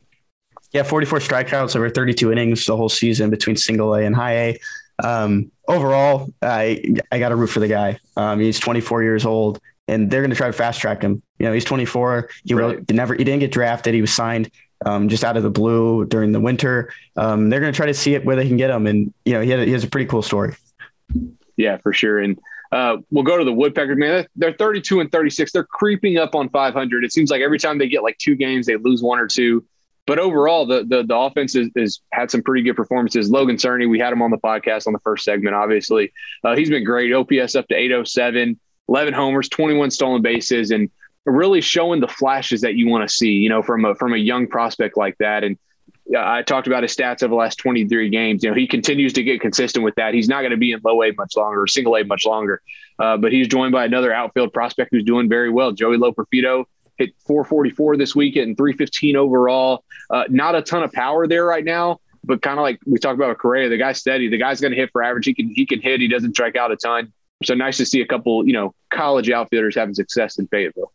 [0.71, 4.59] Yeah, 44 strikeouts over 32 innings the whole season between single A and high A.
[5.03, 7.99] Um, overall, I I got to root for the guy.
[8.15, 11.21] Um, he's 24 years old, and they're going to try to fast track him.
[11.39, 12.29] You know, he's 24.
[12.45, 12.89] He right.
[12.91, 13.93] never he didn't get drafted.
[13.93, 14.49] He was signed
[14.85, 16.91] um, just out of the blue during the winter.
[17.15, 19.33] Um, they're going to try to see it where they can get him, and you
[19.33, 20.55] know he, he has a pretty cool story.
[21.57, 22.19] Yeah, for sure.
[22.19, 22.39] And
[22.71, 23.97] uh, we'll go to the Woodpeckers.
[23.97, 25.51] Man, they're 32 and 36.
[25.51, 27.03] They're creeping up on 500.
[27.03, 29.65] It seems like every time they get like two games, they lose one or two.
[30.05, 33.29] But overall, the the, the offense is had some pretty good performances.
[33.29, 35.55] Logan Cerny, we had him on the podcast on the first segment.
[35.55, 36.11] Obviously,
[36.43, 37.13] uh, he's been great.
[37.13, 40.89] OPS up to 807, 11 homers, 21 stolen bases, and
[41.31, 44.17] really showing the flashes that you want to see, you know, from a from a
[44.17, 45.43] young prospect like that.
[45.43, 45.57] And
[46.17, 48.43] I talked about his stats over the last 23 games.
[48.43, 50.13] You know, he continues to get consistent with that.
[50.13, 52.61] He's not going to be in low A much longer single A much longer.
[52.97, 55.71] Uh, but he's joined by another outfield prospect who's doing very well.
[55.71, 56.65] Joey Loperfido
[56.97, 59.83] hit 444 this week and 315 overall.
[60.09, 63.15] Uh, not a ton of power there right now, but kind of like we talked
[63.15, 64.29] about with Correa, the guy's steady.
[64.29, 65.25] The guy's going to hit for average.
[65.25, 66.01] He can he can hit.
[66.01, 67.13] He doesn't strike out a ton.
[67.43, 70.91] So nice to see a couple, you know, college outfielders having success in Fayetteville.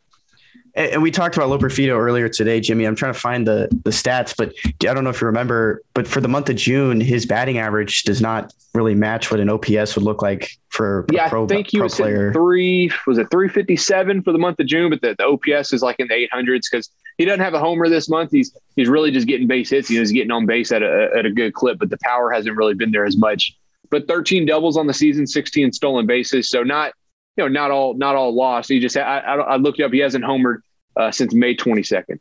[0.77, 2.85] And we talked about Loperfido earlier today, Jimmy.
[2.85, 6.09] I'm trying to find the the stats, but I don't know if you remember, but
[6.09, 9.95] for the month of June, his batting average does not really match what an OPS
[9.95, 12.33] would look like for yeah, a pro, I think he was player.
[12.33, 16.01] three was it 357 for the month of June, but the, the OPS is like
[16.01, 18.33] in the 800s because he doesn't have a homer this month.
[18.33, 19.89] He's he's really just getting base hits.
[19.89, 22.75] He's getting on base at a at a good clip, but the power hasn't really
[22.75, 23.57] been there as much.
[23.91, 26.95] But 13 doubles on the season, 16 stolen bases, so not
[27.37, 28.69] you know, not all not all lost.
[28.69, 29.93] He just I, I, looked it up.
[29.93, 30.59] He hasn't homered
[30.97, 32.19] uh, since May 22nd.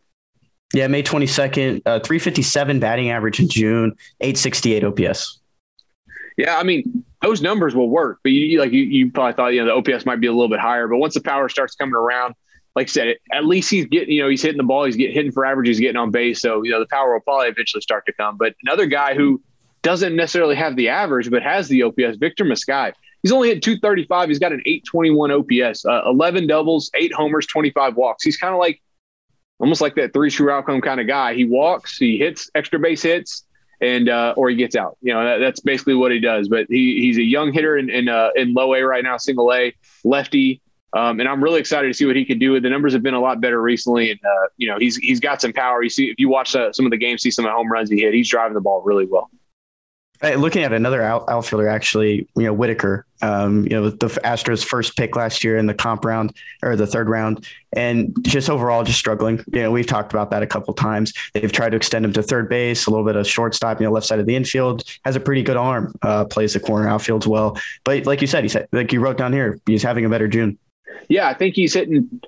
[0.74, 5.40] Yeah, May 22nd, uh, 357 batting average in June, 868 OPS.
[6.38, 9.64] Yeah, I mean those numbers will work, but you like you, you probably thought you
[9.64, 11.94] know the OPS might be a little bit higher, but once the power starts coming
[11.94, 12.34] around,
[12.76, 15.14] like I said, at least he's getting you know he's hitting the ball, he's getting
[15.14, 17.82] hitting for average, he's getting on base, so you know the power will probably eventually
[17.82, 18.38] start to come.
[18.38, 19.42] But another guy who
[19.84, 22.94] doesn't necessarily have the average, but has the OPS, Victor Mascai.
[23.24, 24.28] He's only hit 235.
[24.28, 28.24] He's got an 821 OPS, uh, 11 doubles, eight homers, 25 walks.
[28.24, 28.82] He's kind of like
[29.60, 31.34] almost like that three true outcome kind of guy.
[31.34, 33.46] He walks, he hits extra base hits,
[33.80, 34.98] and uh, or he gets out.
[35.02, 36.50] You know, that, that's basically what he does.
[36.50, 39.54] But he he's a young hitter in in, uh, in low A right now, single
[39.54, 40.62] A, lefty.
[40.96, 42.60] Um, and I'm really excited to see what he can do.
[42.60, 45.42] The numbers have been a lot better recently, and uh, you know he's he's got
[45.42, 45.82] some power.
[45.82, 47.72] You see, if you watch uh, some of the games, see some of the home
[47.72, 48.14] runs he hit.
[48.14, 49.30] He's driving the ball really well.
[50.24, 54.96] Looking at another out, outfielder, actually, you know, Whitaker, um, you know, the Astros' first
[54.96, 57.46] pick last year in the comp round or the third round,
[57.76, 59.44] and just overall just struggling.
[59.52, 61.12] You know, we've talked about that a couple times.
[61.34, 63.92] They've tried to extend him to third base, a little bit of shortstop, you know,
[63.92, 64.84] left side of the infield.
[65.04, 67.58] Has a pretty good arm, uh, plays the corner outfield well.
[67.84, 70.30] But like you said, he said, like you wrote down here, he's having a better
[70.30, 70.58] June.
[71.10, 72.22] Yeah, I think he's hitting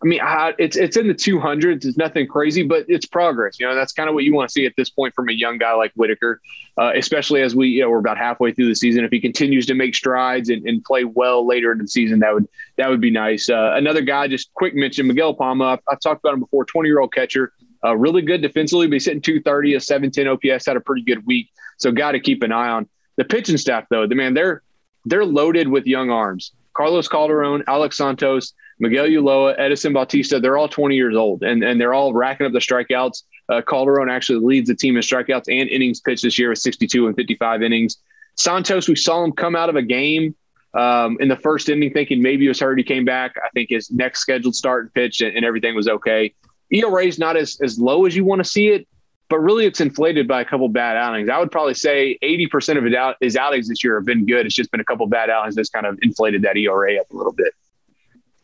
[0.00, 0.20] I mean,
[0.58, 1.84] it's it's in the 200s.
[1.84, 3.58] It's nothing crazy, but it's progress.
[3.58, 5.32] You know, that's kind of what you want to see at this point from a
[5.32, 6.40] young guy like Whitaker,
[6.76, 9.04] uh, especially as we, you know, we're about halfway through the season.
[9.04, 12.32] If he continues to make strides and, and play well later in the season, that
[12.32, 12.46] would
[12.76, 13.50] that would be nice.
[13.50, 15.64] Uh, another guy, just quick mention, Miguel Palma.
[15.64, 16.64] I've, I've talked about him before.
[16.64, 17.52] 20 year old catcher,
[17.84, 21.26] uh, really good defensively, but he's hitting 230, a 710 OPS, had a pretty good
[21.26, 21.48] week.
[21.78, 24.06] So, got to keep an eye on the pitching staff, though.
[24.06, 24.62] The man, they're
[25.06, 26.52] they're loaded with young arms.
[26.72, 28.54] Carlos Calderon, Alex Santos.
[28.78, 32.52] Miguel Ulloa, Edison Bautista, they're all 20 years old and, and they're all racking up
[32.52, 33.22] the strikeouts.
[33.48, 37.06] Uh, Calderon actually leads the team in strikeouts and innings pitched this year with 62
[37.06, 37.98] and 55 innings.
[38.36, 40.34] Santos, we saw him come out of a game
[40.74, 42.78] um, in the first inning thinking maybe he was hurt.
[42.78, 43.34] He came back.
[43.44, 46.34] I think his next scheduled start and pitch and, and everything was okay.
[46.70, 48.86] ERA is not as, as low as you want to see it,
[49.28, 51.28] but really it's inflated by a couple bad outings.
[51.28, 54.46] I would probably say 80% of his outings this year have been good.
[54.46, 57.16] It's just been a couple bad outings that's kind of inflated that ERA up a
[57.16, 57.54] little bit.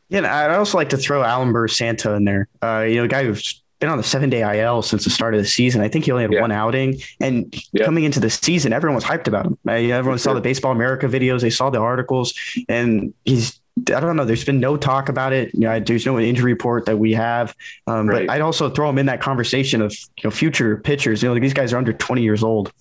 [0.08, 2.48] Yeah, I'd also like to throw Alimber Santa in there.
[2.62, 5.34] Uh, you know, a guy who's been on the seven day IL since the start
[5.34, 5.80] of the season.
[5.80, 6.40] I think he only had yeah.
[6.40, 7.00] one outing.
[7.20, 7.84] And yeah.
[7.84, 9.58] coming into the season, everyone was hyped about him.
[9.66, 12.34] Uh, everyone saw the Baseball America videos, they saw the articles,
[12.68, 13.60] and he's.
[13.88, 14.24] I don't know.
[14.24, 15.52] There's been no talk about it.
[15.52, 17.56] You know, there's no injury report that we have.
[17.88, 18.24] Um, right.
[18.24, 21.24] But I'd also throw him in that conversation of you know future pitchers.
[21.24, 22.72] You know, these guys are under 20 years old.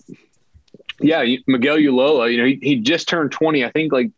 [1.00, 2.30] Yeah, Miguel Ulloa.
[2.30, 3.64] You know, he, he just turned 20.
[3.64, 4.12] I think like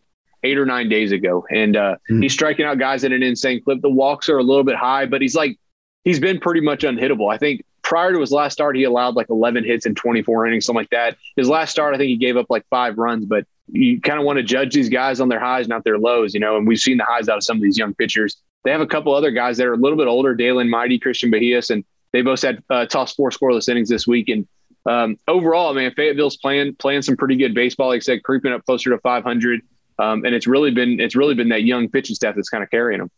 [0.46, 2.22] eight or nine days ago, and uh, mm-hmm.
[2.22, 3.80] he's striking out guys at an insane clip.
[3.82, 5.58] The walks are a little bit high, but he's like
[6.04, 7.32] he's been pretty much unhittable.
[7.32, 10.64] I think prior to his last start, he allowed like 11 hits in 24 innings,
[10.64, 11.16] something like that.
[11.36, 14.24] His last start, I think he gave up like five runs, but you kind of
[14.24, 16.56] want to judge these guys on their highs, not their lows, you know.
[16.56, 18.40] And we've seen the highs out of some of these young pitchers.
[18.64, 21.30] They have a couple other guys that are a little bit older, Dalen Mighty, Christian
[21.30, 24.28] Bahias, and they both had uh, toss four scoreless innings this week.
[24.28, 24.46] And
[24.86, 27.88] um, overall, man, Fayetteville's playing playing some pretty good baseball.
[27.88, 29.60] Like I said, creeping up closer to 500.
[29.98, 32.70] Um, and it's really been it's really been that young pitching staff that's kind of
[32.70, 33.10] carrying them.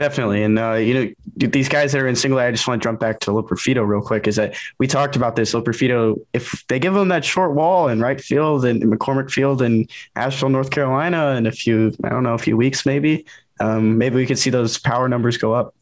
[0.00, 0.42] Definitely.
[0.42, 2.88] And, uh, you know, these guys that are in single A, I just want to
[2.88, 5.52] jump back to Loperfido real quick is that we talked about this.
[5.52, 9.86] Loperfido, if they give him that short wall in right field and McCormick Field in
[10.16, 13.26] Asheville, North Carolina, in a few, I don't know, a few weeks maybe,
[13.60, 15.74] um, maybe we could see those power numbers go up.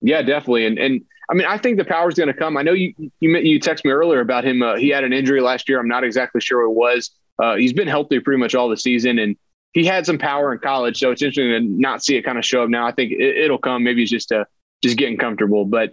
[0.00, 0.66] Yeah, definitely.
[0.66, 2.56] And, and I mean, I think the power is going to come.
[2.56, 4.60] I know you, you, you texted me earlier about him.
[4.60, 5.78] Uh, he had an injury last year.
[5.78, 7.12] I'm not exactly sure what it was.
[7.38, 9.36] Uh, he's been healthy pretty much all the season, and
[9.72, 10.98] he had some power in college.
[10.98, 12.86] So it's interesting to not see it kind of show up now.
[12.86, 13.82] I think it, will come.
[13.82, 14.44] Maybe it's just uh,
[14.82, 15.64] just getting comfortable.
[15.64, 15.92] But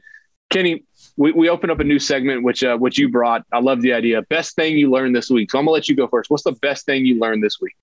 [0.49, 0.83] Kenny,
[1.15, 3.45] we, we open up a new segment, which uh, which you brought.
[3.51, 4.21] I love the idea.
[4.23, 5.51] Best thing you learned this week.
[5.51, 6.29] So I'm gonna let you go first.
[6.29, 7.75] What's the best thing you learned this week?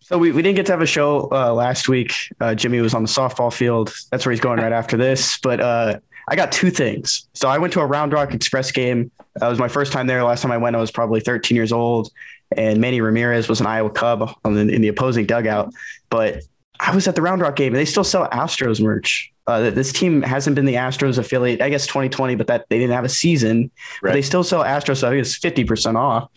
[0.00, 2.12] So we, we didn't get to have a show uh, last week.
[2.40, 3.94] Uh, Jimmy was on the softball field.
[4.10, 5.38] That's where he's going right after this.
[5.38, 5.98] But uh,
[6.28, 7.28] I got two things.
[7.34, 9.10] So I went to a Round Rock Express game.
[9.36, 10.22] That was my first time there.
[10.24, 12.10] Last time I went, I was probably 13 years old
[12.56, 15.72] and Manny Ramirez was an Iowa Cub the, in the opposing dugout.
[16.10, 16.42] But
[16.80, 19.32] I was at the Round Rock game, and they still sell Astros merch.
[19.46, 22.94] Uh, this team hasn't been the Astros affiliate, I guess 2020, but that they didn't
[22.94, 23.70] have a season.
[24.02, 24.10] Right.
[24.10, 26.30] But they still sell Astros, so I think it's 50% off.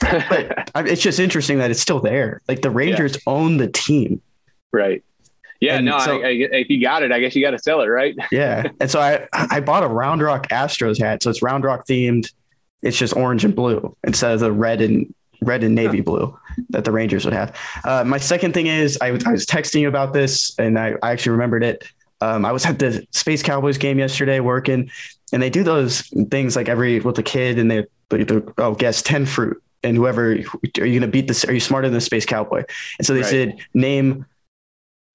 [0.00, 2.42] but it's just interesting that it's still there.
[2.48, 3.32] Like the Rangers yeah.
[3.32, 4.20] own the team.
[4.72, 5.02] Right.
[5.60, 7.58] Yeah, and no, so, I, I, if you got it, I guess you got to
[7.58, 8.14] sell it, right?
[8.32, 8.64] yeah.
[8.78, 11.22] And so I, I bought a Round Rock Astros hat.
[11.22, 12.30] So it's Round Rock themed.
[12.82, 15.12] It's just orange and blue instead of the red and
[15.46, 16.36] red and navy blue
[16.70, 17.56] that the Rangers would have.
[17.84, 21.12] Uh, my second thing is I, I, was texting you about this and I, I
[21.12, 21.84] actually remembered it.
[22.20, 24.90] Um, I was at the Space Cowboys game yesterday working,
[25.32, 28.24] and they do those things like every with the kid, and they, they
[28.56, 31.44] oh guess ten fruit, and whoever are you going to beat this?
[31.44, 32.64] Are you smarter than the Space Cowboy?
[32.98, 33.28] And so they right.
[33.28, 34.24] said name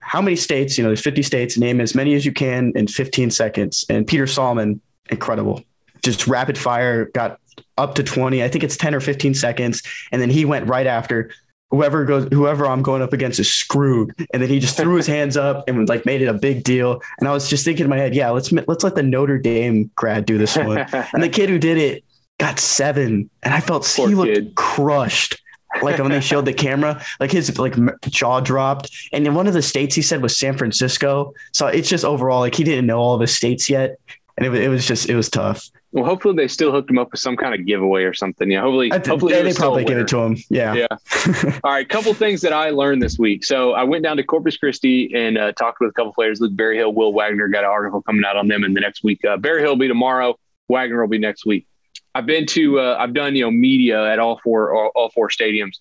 [0.02, 0.78] how many states.
[0.78, 1.58] You know, there's 50 states.
[1.58, 3.86] Name as many as you can in 15 seconds.
[3.90, 4.80] And Peter Solomon,
[5.10, 5.64] incredible,
[6.04, 7.40] just rapid fire got
[7.78, 8.44] up to 20.
[8.44, 9.84] I think it's 10 or 15 seconds.
[10.12, 11.32] And then he went right after
[11.70, 14.14] whoever goes, whoever I'm going up against is screwed.
[14.34, 17.02] And then he just threw his hands up and like made it a big deal.
[17.20, 19.90] And I was just thinking in my head, yeah, let's, let's let the Notre Dame
[19.96, 20.78] grad do this one.
[21.14, 22.04] and the kid who did it
[22.40, 23.30] got seven.
[23.44, 24.56] And I felt Poor he looked kid.
[24.56, 25.42] crushed.
[25.82, 27.76] like when they showed the camera, like his like
[28.10, 28.92] jaw dropped.
[29.14, 31.34] And in one of the states he said was San Francisco.
[31.54, 33.98] So it's just overall like he didn't know all the states yet,
[34.38, 35.70] and it, it was just it was tough.
[35.94, 38.50] Well, hopefully they still hooked him up with some kind of giveaway or something.
[38.50, 40.38] Yeah, hopefully, th- hopefully they, they probably give it to him.
[40.50, 40.88] Yeah, yeah.
[41.66, 43.44] All right, couple things that I learned this week.
[43.44, 46.40] So I went down to Corpus Christi and uh, talked with a couple players.
[46.40, 49.24] Luke Berryhill, Will Wagner got an article coming out on them in the next week.
[49.26, 50.38] Uh, Berryhill will be tomorrow.
[50.70, 51.68] Wagner will be next week.
[52.16, 55.30] I've been to uh, I've done you know media at all four all, all four
[55.30, 55.80] stadiums.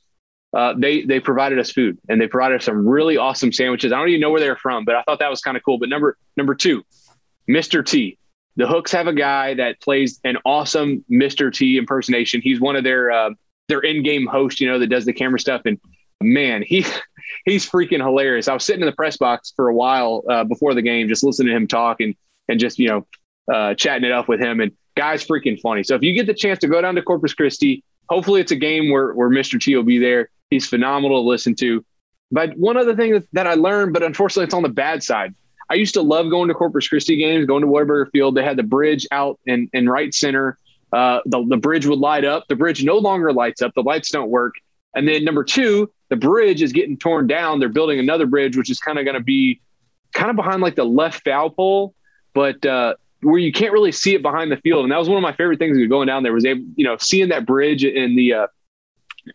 [0.53, 3.93] Uh, they they provided us food and they provided us some really awesome sandwiches.
[3.93, 5.79] I don't even know where they're from, but I thought that was kind of cool.
[5.79, 6.83] But number number two,
[7.49, 7.85] Mr.
[7.87, 8.19] T.
[8.57, 11.53] The Hooks have a guy that plays an awesome Mr.
[11.53, 12.40] T impersonation.
[12.40, 13.30] He's one of their uh,
[13.68, 15.62] their in game host, you know, that does the camera stuff.
[15.64, 15.78] And
[16.20, 16.84] man, he
[17.44, 18.48] he's freaking hilarious.
[18.48, 21.24] I was sitting in the press box for a while uh, before the game, just
[21.24, 22.14] listening to him talk and
[22.48, 23.07] and just you know
[23.53, 24.61] uh, chatting it up with him.
[24.61, 25.82] And guy's freaking funny.
[25.82, 28.57] So if you get the chance to go down to Corpus Christi, hopefully it's a
[28.57, 29.61] game where where Mr.
[29.61, 30.30] T will be there.
[30.51, 31.84] He's phenomenal to listen to.
[32.32, 35.34] But one other thing that, that I learned, but unfortunately it's on the bad side.
[35.71, 38.35] I used to love going to Corpus Christi games, going to Whataburger Field.
[38.35, 40.59] They had the bridge out in, in right center.
[40.93, 42.49] Uh, the, the bridge would light up.
[42.49, 43.73] The bridge no longer lights up.
[43.75, 44.55] The lights don't work.
[44.95, 47.61] And then number two, the bridge is getting torn down.
[47.61, 49.61] They're building another bridge, which is kind of going to be
[50.12, 51.95] kind of behind like the left foul pole,
[52.35, 54.85] but uh, where you can't really see it behind the field.
[54.85, 56.97] And that was one of my favorite things going down there was able, you know,
[56.99, 58.47] seeing that bridge in the uh,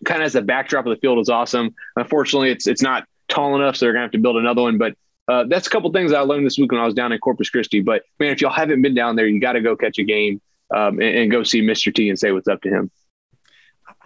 [0.03, 1.73] kind of as the backdrop of the field is awesome.
[1.95, 4.77] Unfortunately, it's it's not tall enough, so they're gonna have to build another one.
[4.77, 4.95] But
[5.27, 7.49] uh, that's a couple things I learned this week when I was down in Corpus
[7.49, 7.81] Christi.
[7.81, 10.41] But man, if y'all haven't been down there, you got to go catch a game
[10.73, 11.93] um, and, and, go see Mr.
[11.93, 12.91] T and say what's up to him.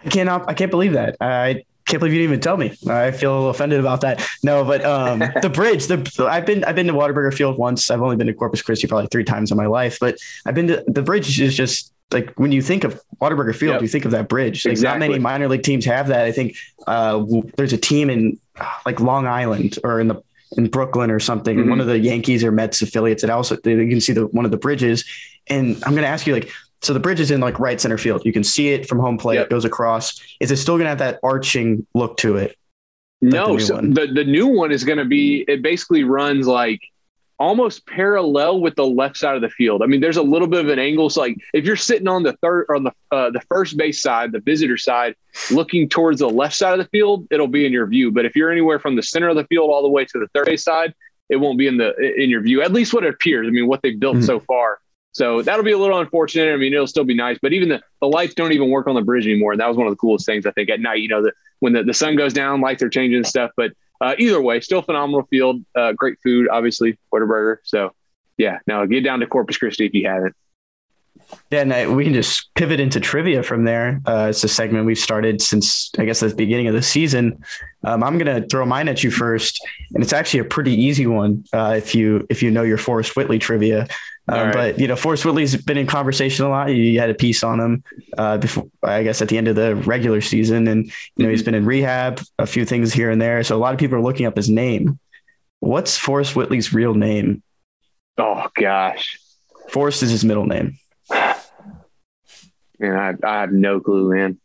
[0.04, 0.48] I cannot.
[0.48, 1.16] I can't believe that.
[1.20, 2.74] I can't believe you didn't even tell me.
[2.88, 4.26] I feel offended about that.
[4.42, 5.86] No, but um, the bridge.
[5.86, 7.90] The I've been I've been to Whataburger Field once.
[7.90, 10.16] I've only been to Corpus Christi probably three times in my life, but
[10.46, 11.40] I've been to the bridge.
[11.40, 13.82] Is just like when you think of Whataburger Field, yep.
[13.82, 14.64] you think of that bridge.
[14.64, 14.98] Like exactly.
[14.98, 16.24] not many minor league teams have that.
[16.24, 16.56] I think
[16.86, 17.24] uh,
[17.56, 18.38] there's a team in
[18.86, 20.22] like Long Island or in the
[20.56, 21.56] in Brooklyn or something.
[21.56, 21.70] Mm-hmm.
[21.70, 24.50] One of the Yankees or Mets affiliates that also you can see the one of
[24.50, 25.04] the bridges.
[25.48, 26.50] And I'm going to ask you like,
[26.82, 28.22] so the bridge is in like right center field.
[28.24, 29.36] You can see it from home plate.
[29.36, 29.46] Yep.
[29.46, 30.20] It goes across.
[30.40, 32.56] Is it still going to have that arching look to it?
[33.20, 35.44] no, the, so the the new one is going to be.
[35.46, 36.80] It basically runs like
[37.40, 39.82] almost parallel with the left side of the field.
[39.82, 41.08] I mean, there's a little bit of an angle.
[41.08, 44.02] So like if you're sitting on the third or on the uh, the first base
[44.02, 45.16] side, the visitor side,
[45.50, 48.12] looking towards the left side of the field, it'll be in your view.
[48.12, 50.28] But if you're anywhere from the center of the field all the way to the
[50.34, 50.94] third base side,
[51.30, 52.62] it won't be in the in your view.
[52.62, 53.48] At least what it appears.
[53.48, 54.26] I mean, what they've built mm-hmm.
[54.26, 54.78] so far.
[55.12, 56.52] So that'll be a little unfortunate.
[56.52, 58.94] I mean, it'll still be nice, but even the, the lights don't even work on
[58.94, 59.50] the bridge anymore.
[59.50, 61.34] And that was one of the coolest things I think at night, you know, that
[61.58, 63.50] when the, the sun goes down, lights are changing and stuff.
[63.56, 67.58] But uh, either way, still phenomenal field, uh, great food, obviously, Whataburger.
[67.64, 67.92] So
[68.38, 70.34] yeah, now get down to Corpus Christi if you haven't.
[71.50, 74.00] Yeah, and we can just pivot into trivia from there.
[74.06, 77.42] Uh, it's a segment we've started since I guess the beginning of the season.
[77.84, 79.60] Um, I'm going to throw mine at you first,
[79.94, 83.16] and it's actually a pretty easy one uh, if you if you know your Forrest
[83.16, 83.86] Whitley trivia.
[84.30, 84.54] Um, right.
[84.54, 86.66] But you know, Forrest Whitley's been in conversation a lot.
[86.66, 87.84] You had a piece on him
[88.16, 91.30] uh, before, I guess, at the end of the regular season, and you know mm-hmm.
[91.30, 93.42] he's been in rehab, a few things here and there.
[93.42, 95.00] So a lot of people are looking up his name.
[95.58, 97.42] What's Forrest Whitley's real name?
[98.18, 99.18] Oh gosh,
[99.68, 100.78] Forrest is his middle name.
[102.78, 104.38] Man, I, I have no clue, man.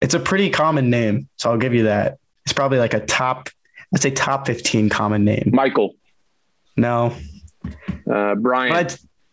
[0.00, 2.18] It's a pretty common name, so I'll give you that.
[2.44, 3.48] It's probably like a top,
[3.90, 5.50] let's say top fifteen common name.
[5.52, 5.94] Michael.
[6.76, 7.14] No.
[8.10, 8.72] Uh, Brian.
[8.72, 8.88] I,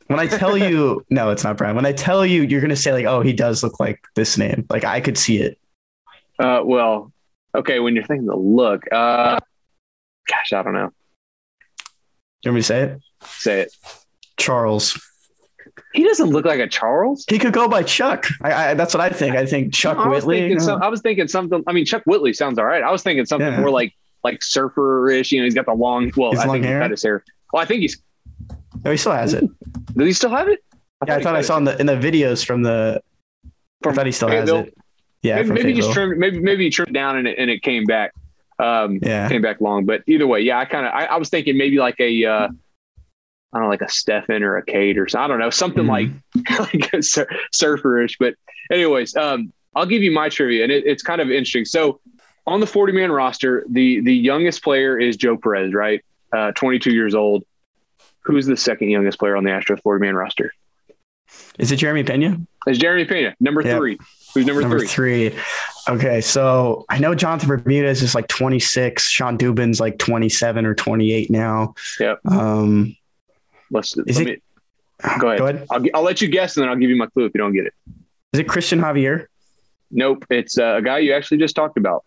[0.09, 1.75] when I tell you, no, it's not Brian.
[1.75, 4.65] When I tell you, you're gonna say like, oh, he does look like this name.
[4.69, 5.59] Like I could see it.
[6.39, 7.11] Uh, well,
[7.55, 7.79] okay.
[7.79, 9.39] When you're thinking the look, uh,
[10.27, 10.91] gosh, I don't know.
[12.41, 13.01] You want me to say it?
[13.23, 13.75] Say it.
[14.37, 14.99] Charles.
[15.93, 17.25] He doesn't look like a Charles.
[17.29, 18.25] He could go by Chuck.
[18.41, 19.35] I, I that's what I think.
[19.35, 20.57] I think Chuck no, I Whitley.
[20.59, 21.63] Some, I was thinking something.
[21.67, 22.81] I mean, Chuck Whitley sounds all right.
[22.81, 23.59] I was thinking something yeah.
[23.59, 23.93] more like
[24.23, 25.31] like surfer-ish.
[25.31, 26.11] You know, he's got the long.
[26.17, 26.79] Well, his I long think hair.
[26.79, 27.23] he's got his hair.
[27.53, 28.01] Well, I think he's.
[28.83, 29.43] No, he still has it.
[29.95, 30.63] Does he still have it?
[31.01, 33.01] I yeah, I thought I saw in the in the videos from the.
[33.81, 34.77] From I thought he still has it.
[35.21, 36.17] Yeah, maybe, maybe just trimmed.
[36.17, 38.13] Maybe maybe he trimmed down and it, and it came back.
[38.57, 39.85] Um, yeah, came back long.
[39.85, 42.25] But either way, yeah, I kind of I, I, was thinking maybe like a.
[42.25, 42.47] Uh,
[43.51, 45.23] I don't know, like a Stefan or a Kate or something.
[45.23, 46.59] I don't know, something mm-hmm.
[46.59, 48.15] like like a sur- surferish.
[48.19, 48.35] But
[48.71, 51.65] anyways, um, I'll give you my trivia, and it, it's kind of interesting.
[51.65, 51.99] So
[52.45, 56.03] on the 40 man roster, the the youngest player is Joe Perez, right?
[56.31, 57.43] Uh, 22 years old.
[58.29, 60.53] Who's the second youngest player on the Astros 40 man roster?
[61.57, 62.39] Is it Jeremy Pena?
[62.67, 63.77] It's Jeremy Pena, number yep.
[63.77, 63.97] three.
[64.35, 65.29] Who's number, number three?
[65.29, 65.41] three?
[65.89, 69.03] Okay, so I know Jonathan Bermudez is like 26.
[69.03, 71.73] Shawn Dubin's like 27 or 28 now.
[71.99, 72.19] Yep.
[72.27, 72.95] Um,
[73.71, 73.97] Let's.
[73.97, 74.43] Is let it,
[75.03, 75.39] me, go ahead.
[75.39, 75.67] Go ahead.
[75.71, 77.53] I'll, I'll let you guess, and then I'll give you my clue if you don't
[77.53, 77.73] get it.
[78.33, 79.25] Is it Cristian Javier?
[79.89, 80.25] Nope.
[80.29, 82.05] It's uh, a guy you actually just talked about.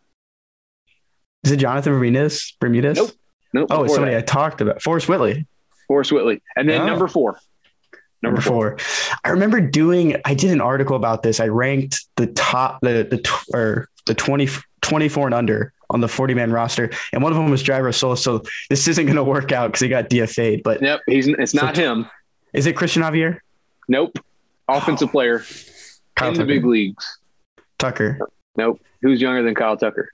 [1.42, 2.54] Is it Jonathan Bermudez?
[2.60, 2.96] Bermudez?
[2.96, 3.10] Nope.
[3.52, 3.68] Nope.
[3.70, 4.22] Oh, it's somebody that.
[4.22, 4.80] I talked about.
[4.82, 5.46] Forrest Whitley.
[5.92, 6.40] Forrest Whitley.
[6.56, 6.86] And then oh.
[6.86, 7.38] number four.
[8.22, 8.78] Number, number four.
[8.78, 9.18] four.
[9.24, 11.38] I remember doing, I did an article about this.
[11.38, 14.48] I ranked the top, the, the, or the 20,
[14.80, 16.90] 24 and under on the 40 man roster.
[17.12, 18.16] And one of them was Driver Soul.
[18.16, 20.62] So this isn't going to work out because he got DFA'd.
[20.62, 22.10] But yep, he's it's not so, him.
[22.54, 23.40] Is it Cristian Javier?
[23.86, 24.18] Nope.
[24.68, 25.12] Offensive oh.
[25.12, 25.44] player.
[26.16, 27.18] Kyle in the big leagues.
[27.78, 28.18] Tucker.
[28.56, 28.80] Nope.
[29.02, 30.10] Who's younger than Kyle Tucker?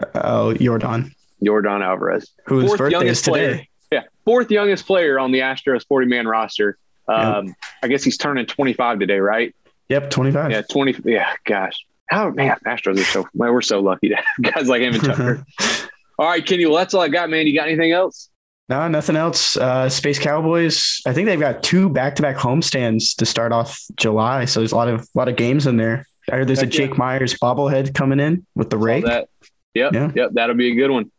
[0.00, 1.14] Uh, oh, Jordan.
[1.44, 2.30] Yordan Alvarez.
[2.46, 3.64] Whose birthday is youngest player.
[3.90, 6.76] Yeah, fourth youngest player on the Astros 40 man roster.
[7.06, 9.54] Um, I guess he's turning 25 today, right?
[9.88, 10.50] Yep, 25.
[10.50, 10.96] Yeah, 20.
[11.10, 11.72] Yeah, gosh.
[12.10, 14.24] How man, Astros are so well, we're so lucky to have
[14.54, 15.44] guys like him and Tucker.
[16.18, 16.66] All right, Kenny.
[16.66, 17.46] Well, that's all I got, man.
[17.46, 18.28] You got anything else?
[18.68, 19.56] No, nothing else.
[19.56, 21.00] Uh, Space Cowboys.
[21.06, 24.88] I think they've got two back-to-back homestands to start off July, so there's a lot
[24.88, 26.06] of a lot of games in there.
[26.30, 26.86] I heard there's a Heck yeah.
[26.86, 29.04] Jake Meyers bobblehead coming in with the rake.
[29.06, 29.28] Yep,
[29.74, 30.10] Yeah.
[30.14, 30.30] yep.
[30.34, 31.10] That'll be a good one.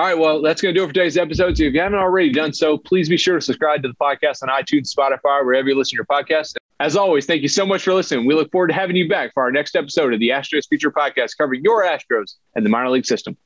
[0.00, 1.58] All right, well, that's going to do it for today's episode.
[1.58, 4.42] So if you haven't already done so, please be sure to subscribe to the podcast
[4.42, 6.54] on iTunes, Spotify, wherever you listen to your podcast.
[6.80, 8.24] As always, thank you so much for listening.
[8.24, 10.90] We look forward to having you back for our next episode of the Astros Future
[10.90, 13.36] Podcast covering your Astros and the minor league system.